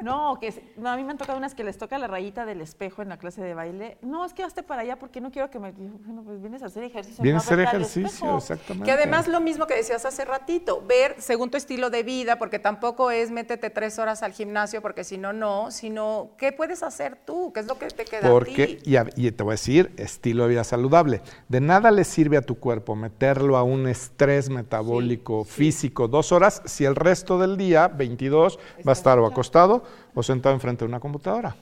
No, 0.03 0.37
que 0.39 0.47
es- 0.47 0.61
no, 0.77 0.89
a 0.89 0.97
mí 0.97 1.03
me 1.03 1.11
han 1.11 1.17
tocado 1.17 1.37
unas 1.37 1.55
que 1.55 1.63
les 1.63 1.77
toca 1.77 1.97
la 1.97 2.07
rayita 2.07 2.45
del 2.45 2.61
espejo 2.61 3.01
en 3.01 3.09
la 3.09 3.17
clase 3.17 3.41
de 3.41 3.53
baile. 3.53 3.97
No, 4.01 4.25
es 4.25 4.33
que 4.33 4.43
hazte 4.43 4.63
para 4.63 4.81
allá 4.81 4.97
porque 4.97 5.21
no 5.21 5.31
quiero 5.31 5.49
que 5.49 5.59
me. 5.59 5.71
Bueno, 5.71 6.23
pues 6.23 6.41
vienes 6.41 6.63
a 6.63 6.67
hacer 6.67 6.83
ejercicio. 6.83 7.23
Vienes 7.23 7.43
no 7.43 7.49
a 7.49 7.53
hacer 7.53 7.59
ejercicio, 7.59 8.37
exactamente. 8.37 8.85
Que 8.85 8.91
además 8.91 9.27
lo 9.27 9.39
mismo 9.41 9.67
que 9.67 9.75
decías 9.75 10.05
hace 10.05 10.25
ratito, 10.25 10.83
ver 10.87 11.15
según 11.19 11.49
tu 11.49 11.57
estilo 11.57 11.89
de 11.89 12.03
vida, 12.03 12.37
porque 12.37 12.59
tampoco 12.59 13.11
es 13.11 13.31
métete 13.31 13.69
tres 13.69 13.99
horas 13.99 14.23
al 14.23 14.31
gimnasio, 14.33 14.81
porque 14.81 15.03
si 15.03 15.17
no, 15.17 15.33
no, 15.33 15.71
sino 15.71 16.31
qué 16.37 16.51
puedes 16.51 16.83
hacer 16.83 17.17
tú, 17.25 17.51
qué 17.53 17.59
es 17.61 17.67
lo 17.67 17.77
que 17.77 17.87
te 17.87 18.05
queda 18.05 18.27
a 18.27 18.31
Porque, 18.31 18.67
ti. 18.83 18.91
y, 18.91 18.95
a- 18.95 19.07
y 19.15 19.31
te 19.31 19.43
voy 19.43 19.51
a 19.51 19.53
decir, 19.53 19.93
estilo 19.97 20.43
de 20.43 20.49
vida 20.49 20.63
saludable. 20.63 21.21
De 21.47 21.61
nada 21.61 21.91
le 21.91 22.03
sirve 22.03 22.37
a 22.37 22.41
tu 22.41 22.59
cuerpo 22.59 22.95
meterlo 22.95 23.57
a 23.57 23.63
un 23.63 23.87
estrés 23.87 24.49
metabólico 24.49 25.43
físico 25.43 26.07
dos 26.07 26.31
horas 26.31 26.61
si 26.65 26.85
el 26.85 26.95
resto 26.95 27.37
del 27.37 27.57
día, 27.57 27.87
22, 27.87 28.57
va 28.87 28.91
a 28.91 28.93
estar 28.93 29.19
o 29.19 29.25
acostado 29.25 29.83
o 30.13 30.23
sentado 30.23 30.53
enfrente 30.55 30.85
de 30.85 30.89
una 30.89 30.99
computadora. 30.99 31.55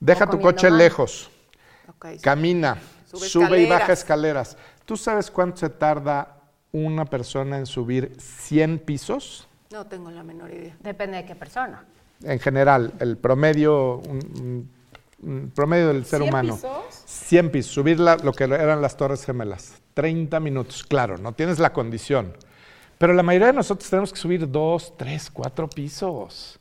Deja 0.00 0.28
tu 0.28 0.40
coche 0.40 0.68
mal. 0.68 0.78
lejos, 0.78 1.30
camina, 2.22 2.78
Sube 3.10 3.28
sube 3.28 3.62
y 3.62 3.68
baja 3.68 3.92
escaleras. 3.92 4.56
¿Tú 4.84 4.96
sabes 4.96 5.30
cuánto 5.30 5.58
se 5.58 5.70
tarda 5.70 6.36
una 6.72 7.04
persona 7.04 7.58
en 7.58 7.66
subir 7.66 8.16
100 8.18 8.78
pisos? 8.80 9.46
No 9.70 9.86
tengo 9.86 10.10
la 10.10 10.22
menor 10.22 10.50
idea. 10.52 10.76
Depende 10.80 11.16
de 11.18 11.24
qué 11.26 11.34
persona. 11.34 11.84
en 12.22 12.38
general, 12.40 12.92
el 13.00 13.18
promedio, 13.18 13.96
un- 13.98 14.70
un- 15.22 15.30
un 15.30 15.52
promedio 15.54 15.88
del 15.88 16.04
ser 16.06 16.20
¿Cien 16.20 16.30
humano. 16.30 16.54
pisos? 16.54 16.70
100 17.04 17.50
pisos, 17.50 17.72
subir 17.72 18.00
la- 18.00 18.16
lo 18.16 18.32
que 18.32 18.44
eran 18.44 18.80
las 18.80 18.96
Torres 18.96 19.24
Gemelas. 19.26 19.74
30 19.94 20.40
minutos, 20.40 20.84
claro, 20.84 21.18
no 21.18 21.32
tienes 21.32 21.58
la 21.58 21.72
condición. 21.72 22.34
Pero 22.98 23.12
la 23.12 23.22
mayoría 23.22 23.48
de 23.48 23.52
nosotros 23.52 23.90
tenemos 23.90 24.12
que 24.12 24.18
subir 24.18 24.48
2, 24.50 24.94
3, 24.96 25.30
4 25.30 25.68
pisos. 25.68 26.58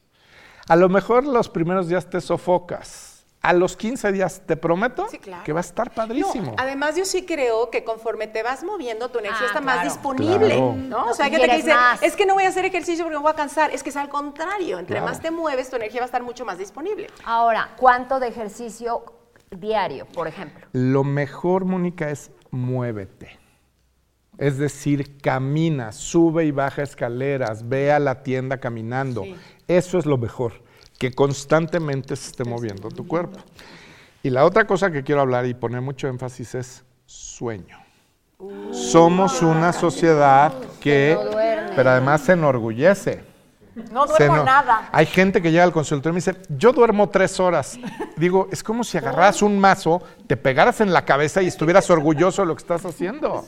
A 0.68 0.76
lo 0.76 0.90
mejor 0.90 1.26
los 1.26 1.50
primeros 1.50 1.88
días 1.88 2.10
te 2.10 2.22
sofocas. 2.22 3.10
A 3.42 3.52
los 3.52 3.76
15 3.76 4.14
días 4.14 4.42
te 4.46 4.56
prometo 4.56 5.06
Sí, 5.10 5.20
claro. 5.20 5.44
que 5.44 5.52
va 5.52 5.60
a 5.60 5.68
estar 5.68 5.94
padrísimo. 5.94 6.52
No, 6.52 6.56
además 6.58 6.96
yo 6.96 7.04
sí 7.04 7.26
creo 7.26 7.70
que 7.70 7.84
conforme 7.84 8.28
te 8.28 8.42
vas 8.42 8.64
moviendo, 8.64 9.10
tu 9.10 9.20
energía 9.20 9.42
Ah, 9.44 9.48
está 9.48 9.60
más 9.60 9.84
disponible, 9.84 10.56
Claro. 10.56 10.76
¿no? 10.78 11.10
O 11.10 11.14
sea, 11.14 11.26
hay 11.26 11.32
Y 11.32 11.36
gente 11.36 11.48
que 11.48 11.52
quieres 11.62 11.66
dice, 11.66 11.76
más. 11.76 12.02
es 12.02 12.16
que 12.16 12.26
no 12.26 12.36
voy 12.36 12.44
a 12.46 12.48
hacer 12.48 12.64
ejercicio 12.64 13.04
porque 13.04 13.18
me 13.18 13.22
voy 13.22 13.32
a 13.32 13.36
cansar. 13.36 13.72
Es 13.72 13.84
que 13.84 13.90
es 13.90 13.98
al 13.98 14.08
contrario, 14.08 14.80
entre 14.80 14.96
Claro. 14.96 15.08
más 15.08 15.20
te 15.20 15.30
mueves, 15.30 15.70
tu 15.70 15.76
energía 15.76 16.00
va 16.00 16.06
a 16.06 16.08
estar 16.08 16.24
mucho 16.24 16.46
más 16.46 16.58
disponible. 16.58 17.08
Ahora, 17.26 17.72
¿cuánto 17.76 18.22
de 18.22 18.30
ejercicio 18.30 19.04
diario, 19.52 20.06
por 20.06 20.30
ejemplo? 20.30 20.66
Lo 20.72 21.04
mejor, 21.04 21.66
Mónica, 21.66 22.10
es 22.10 22.32
muévete. 22.50 23.38
Es 24.38 24.58
decir, 24.58 25.18
camina, 25.20 25.92
sube 25.92 26.46
y 26.46 26.52
baja 26.52 26.82
escaleras, 26.82 27.68
ve 27.68 27.92
a 27.92 28.00
la 28.00 28.24
tienda 28.24 28.58
caminando. 28.60 29.24
Eso 29.68 29.98
es 29.98 30.06
lo 30.06 30.18
mejor, 30.18 30.54
que 30.98 31.12
constantemente 31.12 32.16
se 32.16 32.30
esté 32.32 32.44
moviendo 32.44 32.90
tu 32.90 33.08
cuerpo. 33.08 33.40
Y 34.24 34.30
la 34.30 34.46
otra 34.46 34.66
cosa 34.66 34.90
que 34.92 35.04
quiero 35.04 35.22
hablar 35.22 35.46
y 35.46 35.54
poner 35.54 35.82
mucho 35.82 36.08
énfasis 36.08 36.56
es 36.56 36.84
sueño. 37.06 37.78
Somos 38.72 39.42
una 39.42 39.72
sociedad 39.72 40.54
que, 40.80 41.18
no 41.18 41.74
pero 41.76 41.90
además 41.92 42.22
se 42.22 42.34
enorgullece. 42.34 43.24
No 43.92 44.06
Se 44.06 44.26
duermo 44.28 44.38
no- 44.38 44.44
nada. 44.46 44.90
Hay 44.92 45.06
gente 45.08 45.42
que 45.42 45.52
llega 45.52 45.64
al 45.64 45.72
consultorio 45.72 46.12
y 46.12 46.14
me 46.14 46.18
dice, 46.18 46.36
yo 46.58 46.74
duermo 46.74 47.10
tres 47.10 47.40
horas. 47.40 47.80
Digo, 48.18 48.48
es 48.52 48.62
como 48.64 48.84
si 48.84 48.98
agarraras 48.98 49.42
un 49.42 49.58
mazo, 49.60 50.04
te 50.28 50.38
pegaras 50.38 50.80
en 50.82 50.94
la 50.94 51.06
cabeza 51.06 51.42
y 51.42 51.48
estuvieras 51.48 51.90
orgulloso 51.90 52.44
de 52.44 52.48
lo 52.50 52.56
que 52.56 52.62
estás 52.62 52.86
haciendo. 52.86 53.46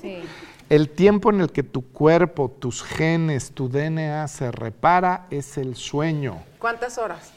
El 0.70 0.90
tiempo 0.90 1.30
en 1.30 1.42
el 1.42 1.52
que 1.52 1.64
tu 1.64 1.84
cuerpo, 1.92 2.50
tus 2.50 2.84
genes, 2.84 3.52
tu 3.52 3.70
DNA 3.70 4.28
se 4.28 4.52
repara 4.52 5.28
es 5.30 5.58
el 5.58 5.76
sueño. 5.76 6.42
¿Cuántas 6.60 6.98
horas? 6.98 7.32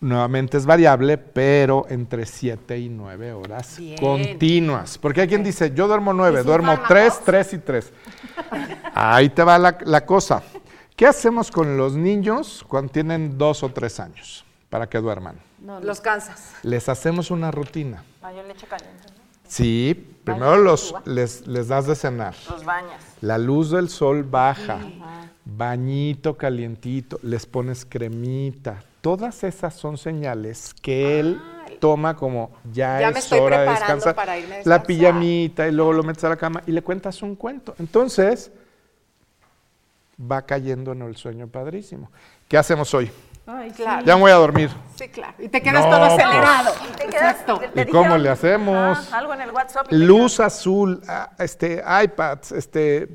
Nuevamente 0.00 0.58
es 0.58 0.66
variable, 0.66 1.16
pero 1.16 1.86
entre 1.88 2.26
7 2.26 2.78
y 2.78 2.90
9 2.90 3.32
horas 3.32 3.78
Bien. 3.78 3.96
continuas. 3.96 4.98
Porque 4.98 5.22
hay 5.22 5.28
quien 5.28 5.42
dice, 5.42 5.72
yo 5.74 5.88
duermo 5.88 6.12
9, 6.12 6.38
sin 6.40 6.46
duermo 6.46 6.72
fármacos? 6.72 6.88
3, 6.88 7.20
3 7.24 7.52
y 7.54 7.58
3. 7.58 7.92
Ahí 8.94 9.30
te 9.30 9.42
va 9.42 9.58
la, 9.58 9.78
la 9.84 10.04
cosa. 10.04 10.42
¿Qué 10.94 11.06
hacemos 11.06 11.50
con 11.50 11.78
los 11.78 11.94
niños 11.94 12.64
cuando 12.68 12.92
tienen 12.92 13.38
2 13.38 13.62
o 13.62 13.68
3 13.70 14.00
años 14.00 14.44
para 14.68 14.86
que 14.86 14.98
duerman? 14.98 15.36
Los 15.82 16.02
cansas. 16.02 16.52
Les 16.62 16.86
hacemos 16.90 17.30
una 17.30 17.50
rutina. 17.50 18.04
Ay, 18.20 18.36
yo 18.36 18.42
leche 18.42 18.66
caliente. 18.66 19.04
¿no? 19.08 19.14
Sí, 19.48 20.13
primero 20.24 20.56
los, 20.56 20.94
les, 21.04 21.46
les 21.46 21.68
das 21.68 21.86
de 21.86 21.94
cenar. 21.94 22.34
Los 22.50 22.64
bañas. 22.64 23.02
La 23.20 23.38
luz 23.38 23.70
del 23.70 23.88
sol 23.88 24.22
baja, 24.24 24.78
bañito 25.44 26.36
calientito, 26.36 27.18
les 27.22 27.46
pones 27.46 27.84
cremita. 27.84 28.82
Todas 29.00 29.44
esas 29.44 29.74
son 29.74 29.98
señales 29.98 30.72
que 30.80 31.20
él 31.20 31.40
toma 31.78 32.16
como 32.16 32.50
ya, 32.72 33.00
Ya 33.00 33.10
me 33.10 33.18
es 33.18 33.24
estoy 33.24 33.40
hora 33.40 33.60
de 33.62 33.70
descansar. 33.70 34.14
para 34.14 34.38
irme 34.38 34.54
a 34.54 34.58
La 34.64 34.78
descansar. 34.78 34.86
pijamita 34.86 35.68
y 35.68 35.72
luego 35.72 35.92
lo 35.92 36.02
metes 36.02 36.24
a 36.24 36.30
la 36.30 36.36
cama 36.36 36.62
y 36.66 36.72
le 36.72 36.80
cuentas 36.82 37.20
un 37.22 37.36
cuento. 37.36 37.74
Entonces 37.78 38.50
va 40.20 40.42
cayendo 40.42 40.92
en 40.92 41.02
el 41.02 41.16
sueño 41.16 41.46
padrísimo. 41.48 42.10
¿Qué 42.48 42.56
hacemos 42.56 42.94
hoy? 42.94 43.10
Ay, 43.46 43.70
Claro. 43.72 44.06
Ya 44.06 44.14
me 44.16 44.22
voy 44.22 44.30
a 44.30 44.36
dormir. 44.36 44.70
Sí, 44.96 45.08
claro. 45.08 45.34
Y 45.38 45.48
te 45.48 45.60
quedas 45.60 45.84
No, 45.84 45.90
todo 45.90 46.00
pues. 46.08 46.12
acelerado. 46.12 46.72
Te 46.96 47.06
quedas- 47.08 47.14
Exacto. 47.32 47.58
te- 47.58 47.68
te 47.68 47.82
¿Y 47.82 47.92
cómo 47.92 48.16
le 48.16 48.28
hacemos? 48.30 49.08
ah, 49.12 49.18
algo 49.18 49.34
en 49.34 49.40
el 49.42 49.50
WhatsApp. 49.50 49.86
Luz 49.90 50.38
azul, 50.40 51.02
ah, 51.08 51.30
este, 51.38 51.82
iPads, 52.04 52.52
este, 52.52 53.08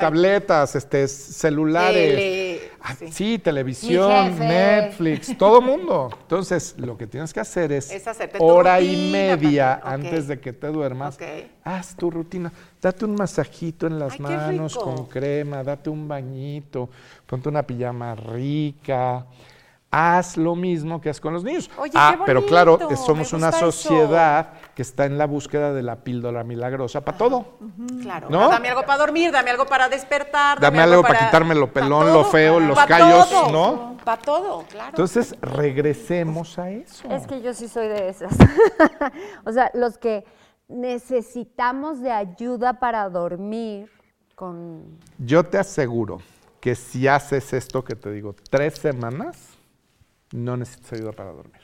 tabletas, 0.00 0.74
este, 0.74 1.06
celulares. 1.06 2.14
Tele, 2.16 2.70
Ah, 2.80 2.94
sí. 2.98 3.12
sí. 3.12 3.38
televisión. 3.38 4.38
Netflix, 4.38 5.36
todo 5.36 5.60
mundo. 5.60 6.08
Entonces, 6.22 6.74
lo 6.78 6.96
que 6.96 7.06
tienes 7.06 7.32
que 7.34 7.40
hacer 7.40 7.70
es, 7.72 7.92
hora 8.38 8.80
y 8.80 9.10
media 9.12 9.80
antes 9.84 10.26
de 10.28 10.40
que 10.40 10.52
te 10.54 10.68
duermas, 10.68 11.18
haz 11.62 11.94
tu 11.94 12.10
rutina. 12.10 12.50
Date 12.80 13.04
un 13.04 13.14
masajito 13.14 13.86
en 13.86 13.98
las 13.98 14.14
Ay, 14.14 14.20
manos 14.20 14.76
con 14.76 15.06
crema, 15.06 15.62
date 15.62 15.90
un 15.90 16.08
bañito, 16.08 16.88
ponte 17.26 17.48
una 17.50 17.62
pijama 17.62 18.14
rica. 18.14 19.26
Haz 19.90 20.36
lo 20.36 20.54
mismo 20.54 21.00
que 21.00 21.08
haces 21.08 21.20
con 21.20 21.32
los 21.32 21.42
niños. 21.42 21.70
Oye, 21.78 21.92
ah, 21.94 22.16
qué 22.18 22.22
pero 22.26 22.44
claro, 22.44 22.78
somos 22.94 23.32
una 23.32 23.48
eso. 23.48 23.72
sociedad 23.72 24.52
que 24.74 24.82
está 24.82 25.06
en 25.06 25.16
la 25.16 25.26
búsqueda 25.26 25.72
de 25.72 25.82
la 25.82 25.96
píldora 25.96 26.44
milagrosa 26.44 27.00
para 27.00 27.16
todo. 27.16 27.56
Claro. 28.02 28.28
¿No? 28.28 28.50
Dame 28.50 28.68
algo 28.68 28.82
para 28.82 28.98
dormir, 28.98 29.32
dame 29.32 29.50
algo 29.50 29.64
para 29.64 29.88
despertar. 29.88 30.60
Dame 30.60 30.80
algo 30.80 31.00
para 31.00 31.26
quitarme 31.26 31.54
lo 31.54 31.72
pelón, 31.72 32.12
lo 32.12 32.24
feo, 32.26 32.60
los 32.60 32.76
pa' 32.76 32.86
callos, 32.86 33.30
todo, 33.30 33.50
¿no? 33.50 33.96
Para 34.04 34.20
todo, 34.20 34.64
claro. 34.68 34.90
Entonces, 34.90 35.34
regresemos 35.40 36.58
a 36.58 36.70
eso. 36.70 37.08
Es 37.10 37.26
que 37.26 37.40
yo 37.40 37.54
sí 37.54 37.66
soy 37.66 37.88
de 37.88 38.10
esas. 38.10 38.36
o 39.46 39.52
sea, 39.52 39.70
los 39.72 39.96
que 39.96 40.26
necesitamos 40.68 42.00
de 42.02 42.12
ayuda 42.12 42.74
para 42.74 43.08
dormir 43.08 43.90
con... 44.34 44.98
Yo 45.18 45.44
te 45.44 45.56
aseguro 45.56 46.20
que 46.60 46.74
si 46.74 47.08
haces 47.08 47.52
esto 47.52 47.82
que 47.84 47.96
te 47.96 48.10
digo 48.10 48.34
tres 48.50 48.74
semanas, 48.74 49.47
no 50.32 50.56
necesitas 50.56 50.92
ayuda 50.94 51.12
para 51.12 51.32
dormir. 51.32 51.62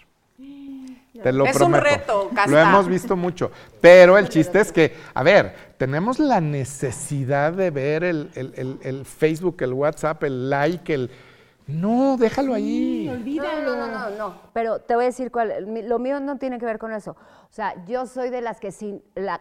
Te 1.23 1.33
lo 1.33 1.47
Es 1.47 1.55
un 1.61 1.71
prometo. 1.71 1.85
reto, 1.85 2.25
Lo 2.31 2.35
Casta. 2.35 2.63
hemos 2.63 2.89
visto 2.89 3.17
mucho. 3.17 3.51
Pero 3.81 4.19
el 4.19 4.29
chiste 4.29 4.61
es 4.61 4.73
que, 4.73 4.95
a 5.15 5.23
ver, 5.23 5.55
tenemos 5.79 6.19
la 6.19 6.41
necesidad 6.41 7.53
de 7.53 7.71
ver 7.71 8.03
el, 8.03 8.31
el- 8.35 8.53
el- 8.57 8.79
el 8.83 9.05
Facebook, 9.05 9.57
el 9.61 9.73
WhatsApp, 9.73 10.25
el 10.25 10.51
like, 10.51 10.93
el. 10.93 11.11
No, 11.67 12.17
déjalo 12.19 12.53
ahí. 12.53 13.07
No, 13.39 13.63
no, 13.63 13.77
no, 13.77 13.87
no, 13.87 14.11
no. 14.11 14.35
Pero 14.53 14.81
te 14.81 14.97
voy 14.97 15.05
a 15.05 15.07
decir 15.07 15.31
cuál. 15.31 15.65
Lo 15.89 15.99
mío 16.01 16.19
no 16.21 16.37
tiene 16.37 16.59
que 16.59 16.67
ver 16.67 16.79
con 16.79 16.93
eso. 16.93 17.13
O 17.13 17.53
sea, 17.55 17.83
yo 17.87 18.07
soy 18.07 18.29
de 18.31 18.41
las 18.43 18.59
que 18.61 18.73
sin 18.73 19.01
la, 19.15 19.41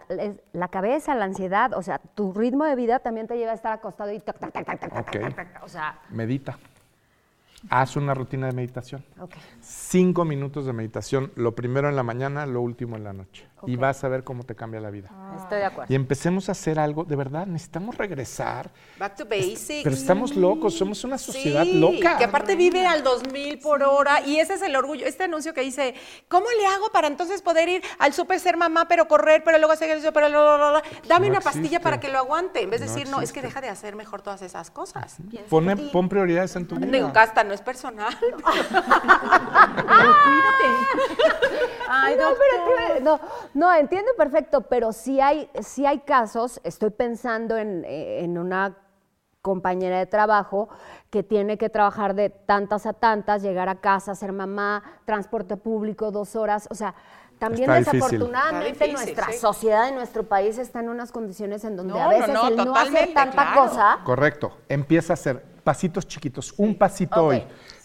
la 0.54 0.68
cabeza, 0.68 1.16
la 1.16 1.26
ansiedad, 1.26 1.74
o 1.74 1.82
sea, 1.82 1.98
tu 1.98 2.32
ritmo 2.34 2.64
de 2.66 2.76
vida 2.76 3.00
también 3.00 3.28
te 3.28 3.36
lleva 3.36 3.52
a 3.52 3.56
estar 3.56 3.74
acostado 3.74 4.12
y 4.12 4.20
tac, 4.20 4.38
tac, 4.38 4.54
tac, 4.54 4.66
tac, 4.66 4.80
tac, 4.92 5.36
tac. 5.36 5.64
O 5.64 5.68
sea, 5.68 6.00
Medita. 6.12 6.58
Haz 7.70 7.96
una 7.96 8.14
rutina 8.14 8.48
de 8.48 8.54
meditación. 8.54 9.04
Cinco 9.62 10.26
minutos 10.26 10.66
de 10.66 10.74
meditación, 10.74 11.32
lo 11.36 11.56
primero 11.56 11.90
en 11.90 11.96
la 11.96 12.04
mañana, 12.04 12.46
lo 12.46 12.62
último 12.62 12.98
en 12.98 13.04
la 13.04 13.14
noche. 13.14 13.48
Y 13.68 13.76
vas 13.76 14.04
a 14.04 14.08
ver 14.08 14.24
cómo 14.24 14.44
te 14.44 14.56
cambia 14.56 14.80
la 14.80 14.90
vida. 14.90 15.10
Estoy 15.38 15.60
de 15.60 15.66
acuerdo. 15.66 15.92
Y 15.92 15.96
empecemos 15.96 16.50
a 16.50 16.54
hacer 16.54 16.80
algo, 16.80 17.04
de 17.04 17.16
verdad, 17.16 17.46
necesitamos 17.48 17.98
regresar. 17.98 18.72
Back 19.00 19.16
to 19.16 19.26
basics. 19.26 19.84
Pero 19.84 19.96
estamos 19.96 20.36
locos, 20.36 20.76
somos 20.78 21.04
una 21.04 21.18
sociedad 21.18 21.64
Sí, 21.64 21.80
loca. 21.80 22.18
Que 22.18 22.26
aparte 22.26 22.56
vive 22.56 22.86
al 22.86 23.04
2000 23.04 23.60
por 23.60 23.84
hora 23.84 24.22
y 24.22 24.40
ese 24.40 24.56
es 24.56 24.62
el 24.62 24.76
orgullo. 24.76 25.06
Este 25.06 25.24
anuncio 25.24 25.54
que 25.54 25.62
dice, 25.62 25.96
¿cómo 26.28 26.46
le 26.60 26.66
hago 26.68 26.90
para 26.92 27.08
entonces 27.08 27.42
poder 27.42 27.70
ir 27.70 27.84
al 28.00 28.14
súper 28.14 28.40
ser 28.40 28.58
mamá, 28.58 28.88
pero 28.88 29.08
correr, 29.08 29.44
pero 29.44 29.58
luego 29.58 29.74
hacer 29.74 29.88
ejercicio, 29.88 30.14
pero 30.14 30.30
la, 30.30 30.40
la, 30.44 30.58
la, 30.58 30.72
la? 30.74 30.84
dame 31.08 31.28
No 31.28 31.34
una 31.34 31.42
pastilla 31.42 31.80
para 31.80 32.00
que 32.00 32.10
lo 32.10 32.18
aguante? 32.20 32.62
En 32.62 32.70
vez 32.70 32.82
de 32.82 32.88
No 32.88 32.94
decir, 32.94 33.10
no, 33.10 33.22
es 33.22 33.32
que 33.32 33.42
deja 33.42 33.62
de 33.62 33.70
hacer 33.70 33.96
mejor 33.96 34.22
todas 34.22 34.42
esas 34.42 34.70
cosas. 34.72 35.18
Pone- 35.50 35.76
pon 35.78 36.10
prioridades 36.10 36.56
en 36.56 36.68
tu 36.68 36.76
Digo, 36.76 36.92
vida. 36.92 37.14
Casta, 37.14 37.44
no 37.44 37.54
es 37.54 37.62
personal. 37.62 38.16
Ay, 41.90 42.16
no, 42.16 42.30
doctor. 42.30 42.46
pero 42.78 43.00
no, 43.02 43.20
no, 43.54 43.74
entiendo 43.74 44.12
perfecto, 44.18 44.62
pero 44.62 44.92
si 44.92 45.20
hay, 45.22 45.50
si 45.62 45.86
hay 45.86 46.00
casos, 46.00 46.60
estoy 46.64 46.90
pensando 46.90 47.58
en, 47.58 47.84
eh, 47.86 48.24
en 48.24 48.38
una 48.38 48.78
compañera 49.42 50.00
de 50.00 50.06
trabajo 50.06 50.70
que 51.10 51.22
tiene 51.22 51.58
que 51.58 51.70
trabajar 51.70 52.16
de 52.16 52.30
tantas 52.30 52.86
a 52.86 52.94
tantas, 52.94 53.42
llegar 53.44 53.68
a 53.70 53.76
casa, 53.76 54.16
ser 54.16 54.32
mamá, 54.32 54.82
transporte 55.06 55.58
público, 55.58 56.12
dos 56.12 56.36
horas, 56.36 56.68
o 56.72 56.76
sea, 56.76 56.96
también 57.40 57.70
Está 57.70 57.92
desafortunadamente 57.92 58.86
difícil, 58.86 58.94
nuestra 58.94 59.26
sí. 59.34 59.38
sociedad 59.38 59.90
y 59.90 59.92
nuestro 59.94 60.24
país 60.24 60.58
está 60.58 60.80
en 60.80 60.88
unas 60.88 61.12
condiciones 61.12 61.66
en 61.66 61.76
donde 61.76 61.94
No, 61.94 62.00
a 62.00 62.04
no, 62.04 62.10
veces 62.10 62.34
no, 62.34 62.48
el 62.48 62.56
no 62.56 62.76
hacer 62.76 63.14
tanta 63.14 63.32
claro. 63.32 63.62
cosa 63.62 64.00
Correcto. 64.06 64.58
Empieza 64.70 65.12
a 65.12 65.16
hacer 65.16 65.44
pasitos 65.62 66.08
chiquitos, 66.08 66.54
un 66.58 66.78
pasito 66.78 67.26
hoy. 67.26 67.44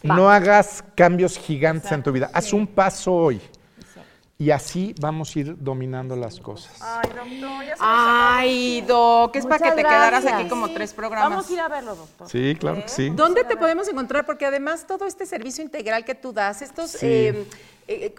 va. 0.08 0.14
No 0.14 0.30
hagas 0.30 0.84
cambios 0.94 1.36
gigantes 1.36 1.90
en 1.90 2.04
tu 2.04 2.12
vida. 2.12 2.30
Haz 2.32 2.52
un 2.52 2.68
paso 2.68 3.12
hoy. 3.12 3.40
Y 4.40 4.52
así 4.52 4.94
vamos 5.00 5.34
a 5.34 5.38
ir 5.40 5.56
dominando 5.58 6.14
las 6.14 6.38
cosas. 6.38 6.72
Ay, 6.80 7.08
doctor, 7.10 7.64
ya 7.64 7.76
se 7.76 7.80
Ay, 7.80 8.80
Doc, 8.82 9.34
es 9.34 9.44
para 9.44 9.70
que 9.70 9.76
te 9.76 9.82
quedaras 9.82 10.24
aquí 10.26 10.48
como 10.48 10.70
tres 10.72 10.94
programas. 10.94 11.30
Vamos 11.30 11.50
a 11.50 11.52
ir 11.52 11.58
a 11.60 11.68
verlo, 11.68 11.96
doctor. 11.96 12.28
Sí, 12.28 12.54
claro 12.54 12.82
que 12.82 12.88
sí. 12.88 13.10
¿Dónde 13.10 13.42
te 13.42 13.56
podemos 13.56 13.88
encontrar? 13.88 14.24
Porque 14.24 14.46
además 14.46 14.86
todo 14.86 15.06
este 15.06 15.26
servicio 15.26 15.64
integral 15.64 16.04
que 16.04 16.14
tú 16.14 16.32
das, 16.32 16.62
estos 16.62 16.92
Sí. 16.92 17.06
eh, 17.06 17.46
eh, 17.88 18.14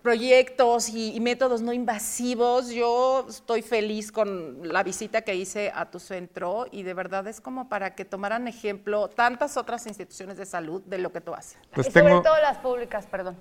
proyectos 0.00 0.88
y, 0.88 1.14
y 1.14 1.20
métodos 1.20 1.60
no 1.60 1.74
invasivos, 1.74 2.70
yo 2.70 3.26
estoy 3.28 3.60
feliz 3.60 4.10
con 4.10 4.66
la 4.72 4.82
visita 4.82 5.20
que 5.20 5.34
hice 5.34 5.70
a 5.74 5.90
tu 5.90 6.00
centro 6.00 6.64
y 6.72 6.82
de 6.82 6.94
verdad 6.94 7.26
es 7.28 7.42
como 7.42 7.68
para 7.68 7.94
que 7.94 8.06
tomaran 8.06 8.48
ejemplo 8.48 9.08
tantas 9.08 9.58
otras 9.58 9.86
instituciones 9.86 10.38
de 10.38 10.46
salud 10.46 10.80
de 10.86 10.96
lo 10.96 11.12
que 11.12 11.20
tú 11.20 11.34
haces. 11.34 11.58
Pues 11.74 11.88
y 11.88 11.90
sobre 11.90 12.20
todo 12.20 12.40
las 12.40 12.56
públicas, 12.56 13.06
perdón. 13.06 13.36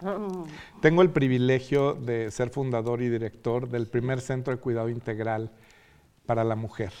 tengo 0.82 1.02
el 1.02 1.10
privilegio 1.10 1.94
de 1.94 2.30
ser 2.30 2.50
fundador 2.50 3.02
y 3.02 3.08
director 3.08 3.68
del 3.68 3.86
primer 3.86 4.20
centro 4.20 4.54
de 4.54 4.60
cuidado 4.60 4.88
integral 4.88 5.50
para 6.26 6.44
la 6.44 6.56
mujer. 6.56 6.92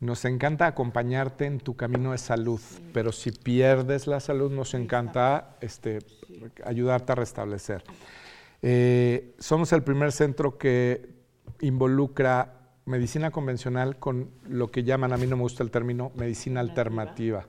Nos 0.00 0.24
encanta 0.24 0.66
acompañarte 0.66 1.46
en 1.46 1.60
tu 1.60 1.76
camino 1.76 2.12
de 2.12 2.18
salud, 2.18 2.60
pero 2.92 3.12
si 3.12 3.30
pierdes 3.30 4.08
la 4.08 4.18
salud, 4.18 4.50
nos 4.50 4.74
encanta 4.74 5.56
este, 5.60 6.00
ayudarte 6.64 7.12
a 7.12 7.14
restablecer. 7.14 7.84
Eh, 8.62 9.34
somos 9.38 9.72
el 9.72 9.82
primer 9.84 10.10
centro 10.10 10.58
que 10.58 11.08
involucra 11.60 12.62
medicina 12.84 13.30
convencional 13.30 13.96
con 13.98 14.30
lo 14.48 14.72
que 14.72 14.82
llaman, 14.82 15.12
a 15.12 15.16
mí 15.16 15.26
no 15.26 15.36
me 15.36 15.42
gusta 15.42 15.62
el 15.62 15.70
término, 15.70 16.10
medicina 16.16 16.60
alternativa. 16.60 17.46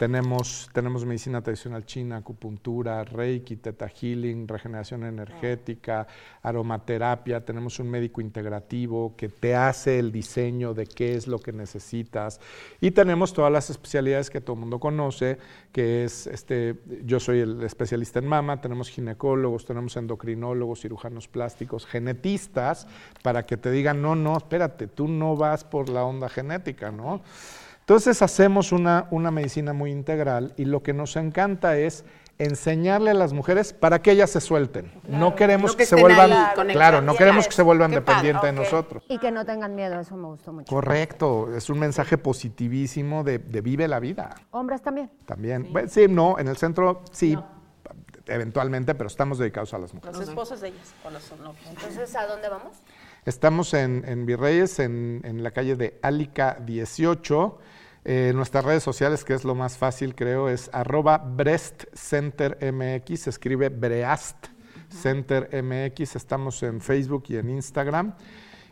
Tenemos, 0.00 0.70
tenemos 0.72 1.04
medicina 1.04 1.42
tradicional 1.42 1.84
china, 1.84 2.16
acupuntura, 2.16 3.04
reiki, 3.04 3.56
teta 3.56 3.86
healing, 3.86 4.48
regeneración 4.48 5.04
energética, 5.04 6.06
aromaterapia. 6.40 7.44
Tenemos 7.44 7.78
un 7.80 7.90
médico 7.90 8.22
integrativo 8.22 9.14
que 9.14 9.28
te 9.28 9.54
hace 9.54 9.98
el 9.98 10.10
diseño 10.10 10.72
de 10.72 10.86
qué 10.86 11.16
es 11.16 11.26
lo 11.26 11.38
que 11.38 11.52
necesitas. 11.52 12.40
Y 12.80 12.92
tenemos 12.92 13.34
todas 13.34 13.52
las 13.52 13.68
especialidades 13.68 14.30
que 14.30 14.40
todo 14.40 14.54
el 14.54 14.60
mundo 14.60 14.80
conoce, 14.80 15.36
que 15.70 16.04
es, 16.04 16.26
este, 16.28 16.80
yo 17.04 17.20
soy 17.20 17.40
el 17.40 17.62
especialista 17.62 18.20
en 18.20 18.26
mama, 18.26 18.62
tenemos 18.62 18.88
ginecólogos, 18.88 19.66
tenemos 19.66 19.98
endocrinólogos, 19.98 20.80
cirujanos 20.80 21.28
plásticos, 21.28 21.84
genetistas, 21.84 22.88
para 23.22 23.44
que 23.44 23.58
te 23.58 23.70
digan, 23.70 24.00
no, 24.00 24.16
no, 24.16 24.38
espérate, 24.38 24.86
tú 24.86 25.08
no 25.08 25.36
vas 25.36 25.64
por 25.64 25.90
la 25.90 26.04
onda 26.04 26.30
genética, 26.30 26.90
¿no? 26.90 27.20
Entonces 27.90 28.22
hacemos 28.22 28.70
una, 28.70 29.08
una 29.10 29.32
medicina 29.32 29.72
muy 29.72 29.90
integral 29.90 30.54
y 30.56 30.64
lo 30.64 30.80
que 30.80 30.92
nos 30.94 31.16
encanta 31.16 31.76
es 31.76 32.04
enseñarle 32.38 33.10
a 33.10 33.14
las 33.14 33.32
mujeres 33.32 33.72
para 33.72 34.00
que 34.00 34.12
ellas 34.12 34.30
se 34.30 34.40
suelten. 34.40 34.92
No 35.08 35.34
queremos 35.34 35.72
No 35.72 35.76
que, 35.76 35.82
que 35.82 35.86
se 35.86 35.96
vuelvan, 35.96 36.30
claro, 36.68 37.02
no 37.02 37.16
queremos 37.16 37.48
que 37.48 37.52
se 37.52 37.62
vuelvan 37.62 37.90
dependientes 37.90 38.44
de 38.44 38.50
ok. 38.50 38.54
nosotros. 38.54 39.04
Y 39.08 39.18
que 39.18 39.32
no 39.32 39.44
tengan 39.44 39.74
miedo, 39.74 39.98
eso 39.98 40.16
me 40.16 40.28
gustó 40.28 40.52
mucho. 40.52 40.72
Correcto, 40.72 41.52
es 41.52 41.68
un 41.68 41.80
mensaje 41.80 42.16
positivísimo 42.16 43.24
de, 43.24 43.40
de 43.40 43.60
vive 43.60 43.88
la 43.88 43.98
vida. 43.98 44.36
Hombres 44.52 44.82
también. 44.82 45.10
También, 45.26 45.66
sí. 45.88 46.06
sí, 46.06 46.08
no, 46.08 46.38
en 46.38 46.46
el 46.46 46.56
centro 46.56 47.02
sí, 47.10 47.36
eventualmente, 48.26 48.94
pero 48.94 49.08
estamos 49.08 49.36
dedicados 49.38 49.74
a 49.74 49.78
las 49.78 49.92
mujeres. 49.92 50.16
Los 50.16 50.28
esposos 50.28 50.60
de 50.60 50.68
ellas. 50.68 50.94
O 51.04 51.10
los, 51.10 51.32
no, 51.40 51.54
Entonces, 51.68 52.14
¿a 52.14 52.28
dónde 52.28 52.48
vamos? 52.48 52.76
Estamos 53.24 53.74
en, 53.74 54.04
en 54.06 54.26
Virreyes, 54.26 54.78
en, 54.78 55.22
en 55.24 55.42
la 55.42 55.50
calle 55.50 55.74
de 55.74 55.98
Álica 56.02 56.56
18. 56.64 57.58
Eh, 58.04 58.32
nuestras 58.34 58.64
redes 58.64 58.82
sociales, 58.82 59.24
que 59.24 59.34
es 59.34 59.44
lo 59.44 59.54
más 59.54 59.76
fácil, 59.76 60.14
creo, 60.14 60.48
es 60.48 60.70
arroba 60.72 61.18
Breast 61.18 61.84
Center 61.92 62.56
MX, 62.72 63.20
se 63.20 63.30
escribe 63.30 63.68
Breast 63.68 64.46
Center 64.90 65.50
MX. 65.62 66.16
Estamos 66.16 66.62
en 66.62 66.80
Facebook 66.80 67.24
y 67.28 67.36
en 67.36 67.50
Instagram. 67.50 68.14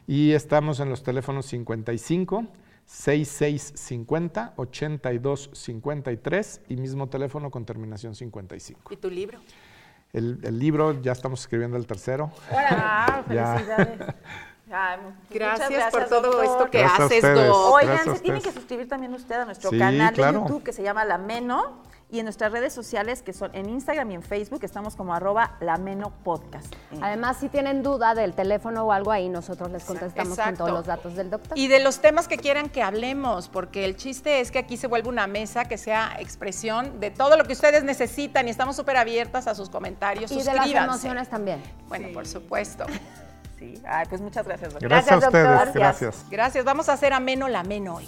Y 0.07 0.33
estamos 0.33 0.81
en 0.81 0.89
los 0.89 1.03
teléfonos 1.03 1.47
55 1.47 2.47
6650 2.87 4.55
8253 4.57 6.61
y 6.69 6.77
mismo 6.77 7.09
teléfono 7.09 7.51
con 7.51 7.67
terminación 7.67 8.15
55. 8.15 8.95
¿Y 8.95 8.97
tu 8.97 9.11
libro? 9.11 9.39
El, 10.15 10.41
el 10.43 10.59
libro, 10.59 11.03
ya 11.03 11.13
estamos 11.13 11.41
escribiendo 11.41 11.77
el 11.77 11.87
tercero. 11.87 12.33
Ya. 12.51 13.25
felicidades. 13.27 14.15
Ay, 14.71 14.99
muchas 15.03 15.15
Gracias, 15.31 15.91
por 15.91 16.05
todo 16.07 16.23
doctor. 16.23 16.45
esto 16.45 16.71
que 16.71 16.79
Gracias 16.81 17.01
haces. 17.01 17.23
Doc. 17.47 17.73
Oigan, 17.75 18.05
se 18.17 18.21
tienen 18.21 18.43
que 18.43 18.53
suscribir 18.53 18.89
también 18.89 19.15
ustedes 19.15 19.43
a 19.43 19.45
nuestro 19.45 19.71
Sí, 19.71 19.79
canal 19.79 20.15
claro. 20.15 20.41
de 20.41 20.45
YouTube 20.45 20.63
que 20.63 20.73
se 20.73 20.83
llama 20.83 21.05
La 21.05 21.19
Meno 21.19 21.87
y 22.11 22.21
en 22.21 22.25
nuestras 22.25 22.53
redes 22.53 22.73
sociales 22.73 23.21
que 23.23 23.35
son 23.35 23.55
en 23.55 23.69
Instagram 23.69 24.11
y 24.11 24.15
en 24.15 24.23
Facebook 24.23 24.61
estamos 24.65 24.97
como 24.97 25.13
arroba 25.15 25.57
La 25.61 25.77
Meno 25.77 26.11
Podcast. 26.25 26.73
Eh, 26.93 26.99
Además, 27.03 27.37
si 27.39 27.49
tienen 27.51 27.83
duda 27.83 28.15
del 28.15 28.33
teléfono 28.35 28.85
o 28.85 28.93
algo 28.93 29.11
ahí, 29.13 29.29
nosotros 29.29 29.71
les 29.71 29.85
contestamos 29.85 30.39
con 30.39 30.57
todos 30.57 30.71
los 30.71 30.87
datos 30.87 31.15
del 31.17 31.29
doctor. 31.31 31.59
Y 31.59 31.69
de 31.69 31.81
los 31.81 32.01
temas 32.01 32.27
que 32.27 32.39
quieran 32.39 32.71
que 32.71 32.83
hablemos, 32.83 33.49
porque 33.51 33.85
el 33.85 33.97
chiste 33.97 34.41
es 34.41 34.51
que 34.51 34.59
aquí 34.59 34.77
se 34.79 34.87
vuelve 34.87 35.09
una 35.11 35.27
mesa 35.27 35.67
que 35.67 35.77
sea 35.77 36.17
expresión 36.19 36.99
de 36.99 37.11
todo 37.11 37.37
lo 37.37 37.45
que 37.45 37.53
ustedes 37.53 37.85
necesitan 37.85 38.49
y 38.49 38.51
estamos 38.51 38.75
súper 38.77 38.97
abiertas 38.97 39.47
a 39.47 39.55
sus 39.55 39.69
comentarios. 39.69 40.31
Y 40.33 40.39
de 40.39 40.45
las 40.45 40.55
Suscríbanse. 40.57 40.91
emociones 40.93 41.29
también. 41.29 41.63
Bueno, 41.89 42.09
por 42.15 42.27
supuesto. 42.27 42.87
Sí. 43.59 43.75
Ay, 43.87 44.07
pues 44.09 44.21
muchas 44.21 44.47
gracias, 44.47 44.73
doctor. 44.73 44.89
Gracias, 44.89 45.23
a 45.23 45.27
ustedes, 45.27 45.45
Gracias. 45.45 45.75
gracias. 45.75 46.25
Gracias. 46.31 46.65
Vamos 46.65 46.89
a 46.89 46.93
hacer 46.95 47.13
ameno 47.13 47.49
la 47.49 47.61
ameno 47.61 47.97
hoy. 47.97 48.07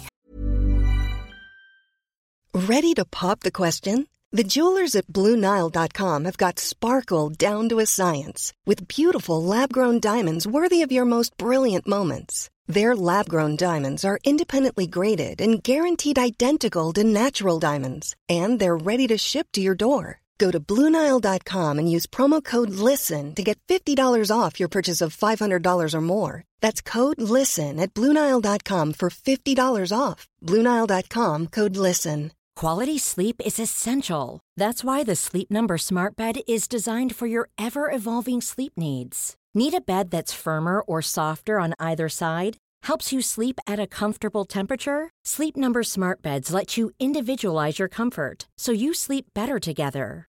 Ready 2.53 2.93
to 2.95 3.05
pop 3.05 3.41
the 3.41 3.51
question? 3.51 4.07
The 4.33 4.43
jewelers 4.45 4.95
at 4.95 5.07
BlueNile.com 5.07 6.23
have 6.25 6.37
got 6.37 6.57
sparkle 6.59 7.29
down 7.29 7.67
to 7.69 7.79
a 7.79 7.85
science 7.85 8.53
with 8.65 8.87
beautiful 8.87 9.43
lab 9.43 9.73
grown 9.73 9.99
diamonds 9.99 10.47
worthy 10.47 10.81
of 10.81 10.91
your 10.91 11.03
most 11.05 11.37
brilliant 11.37 11.85
moments. 11.85 12.49
Their 12.65 12.95
lab 12.95 13.27
grown 13.27 13.57
diamonds 13.57 14.05
are 14.05 14.19
independently 14.23 14.87
graded 14.87 15.41
and 15.41 15.61
guaranteed 15.61 16.17
identical 16.17 16.93
to 16.93 17.03
natural 17.03 17.59
diamonds, 17.59 18.15
and 18.29 18.57
they're 18.59 18.77
ready 18.77 19.07
to 19.07 19.17
ship 19.17 19.47
to 19.53 19.61
your 19.61 19.75
door. 19.75 20.20
Go 20.41 20.49
to 20.49 20.59
BlueNile.com 20.59 21.77
and 21.77 21.91
use 21.95 22.07
promo 22.07 22.43
code 22.43 22.71
LISTEN 22.71 23.35
to 23.35 23.43
get 23.43 23.59
$50 23.67 23.95
off 24.35 24.59
your 24.59 24.69
purchase 24.69 24.99
of 24.99 25.15
$500 25.15 25.93
or 25.93 26.01
more. 26.01 26.43
That's 26.61 26.81
code 26.81 27.21
LISTEN 27.21 27.79
at 27.79 27.93
BlueNile.com 27.93 28.93
for 28.93 29.09
$50 29.09 29.93
off. 29.95 30.27
BlueNile.com 30.43 31.47
code 31.47 31.77
LISTEN. 31.77 32.31
Quality 32.55 32.97
sleep 32.97 33.35
is 33.45 33.59
essential. 33.59 34.39
That's 34.57 34.83
why 34.83 35.03
the 35.03 35.15
Sleep 35.15 35.51
Number 35.51 35.77
Smart 35.77 36.15
Bed 36.15 36.41
is 36.47 36.67
designed 36.67 37.15
for 37.15 37.27
your 37.27 37.49
ever 37.59 37.91
evolving 37.91 38.41
sleep 38.41 38.73
needs. 38.77 39.35
Need 39.53 39.75
a 39.75 39.81
bed 39.81 40.09
that's 40.09 40.41
firmer 40.43 40.81
or 40.81 41.03
softer 41.03 41.59
on 41.59 41.75
either 41.79 42.09
side? 42.09 42.57
Helps 42.87 43.13
you 43.13 43.21
sleep 43.21 43.59
at 43.67 43.79
a 43.79 43.85
comfortable 43.85 44.45
temperature? 44.45 45.11
Sleep 45.23 45.55
Number 45.55 45.83
Smart 45.83 46.23
Beds 46.23 46.51
let 46.51 46.77
you 46.77 46.89
individualize 46.99 47.77
your 47.77 47.89
comfort 47.89 48.47
so 48.57 48.71
you 48.71 48.93
sleep 48.93 49.25
better 49.35 49.59
together. 49.59 50.30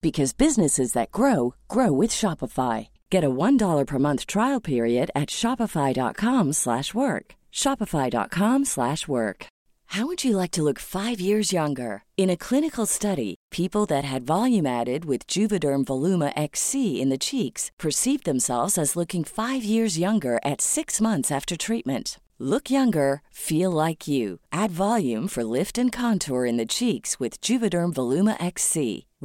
because 0.00 0.32
businesses 0.32 0.92
that 0.92 1.10
grow 1.12 1.54
grow 1.68 1.92
with 1.92 2.10
Shopify. 2.10 2.88
Get 3.10 3.24
a 3.24 3.30
$1 3.30 3.86
per 3.86 3.98
month 3.98 4.26
trial 4.26 4.60
period 4.60 5.10
at 5.14 5.28
Shopify.com 5.28 6.52
slash 6.52 6.94
work. 6.94 7.34
Shopify.com 7.52 8.64
slash 8.64 9.08
work. 9.08 9.46
How 9.90 10.06
would 10.06 10.24
you 10.24 10.36
like 10.36 10.50
to 10.52 10.62
look 10.62 10.78
5 10.80 11.20
years 11.20 11.52
younger? 11.52 12.02
In 12.16 12.28
a 12.28 12.36
clinical 12.36 12.86
study, 12.86 13.36
people 13.52 13.86
that 13.86 14.04
had 14.04 14.26
volume 14.26 14.66
added 14.66 15.04
with 15.04 15.26
Juvederm 15.28 15.84
Voluma 15.84 16.32
XC 16.36 17.00
in 17.00 17.08
the 17.08 17.18
cheeks 17.18 17.70
perceived 17.78 18.24
themselves 18.24 18.76
as 18.76 18.96
looking 18.96 19.24
5 19.24 19.64
years 19.64 19.98
younger 19.98 20.38
at 20.44 20.60
6 20.60 21.00
months 21.00 21.30
after 21.30 21.56
treatment. 21.56 22.18
Look 22.38 22.68
younger, 22.68 23.22
feel 23.30 23.70
like 23.70 24.06
you. 24.06 24.40
Add 24.52 24.70
volume 24.70 25.26
for 25.26 25.42
lift 25.42 25.78
and 25.78 25.90
contour 25.90 26.44
in 26.44 26.58
the 26.58 26.66
cheeks 26.66 27.18
with 27.18 27.40
Juvederm 27.40 27.94
Voluma 27.94 28.36
XC. 28.44 29.06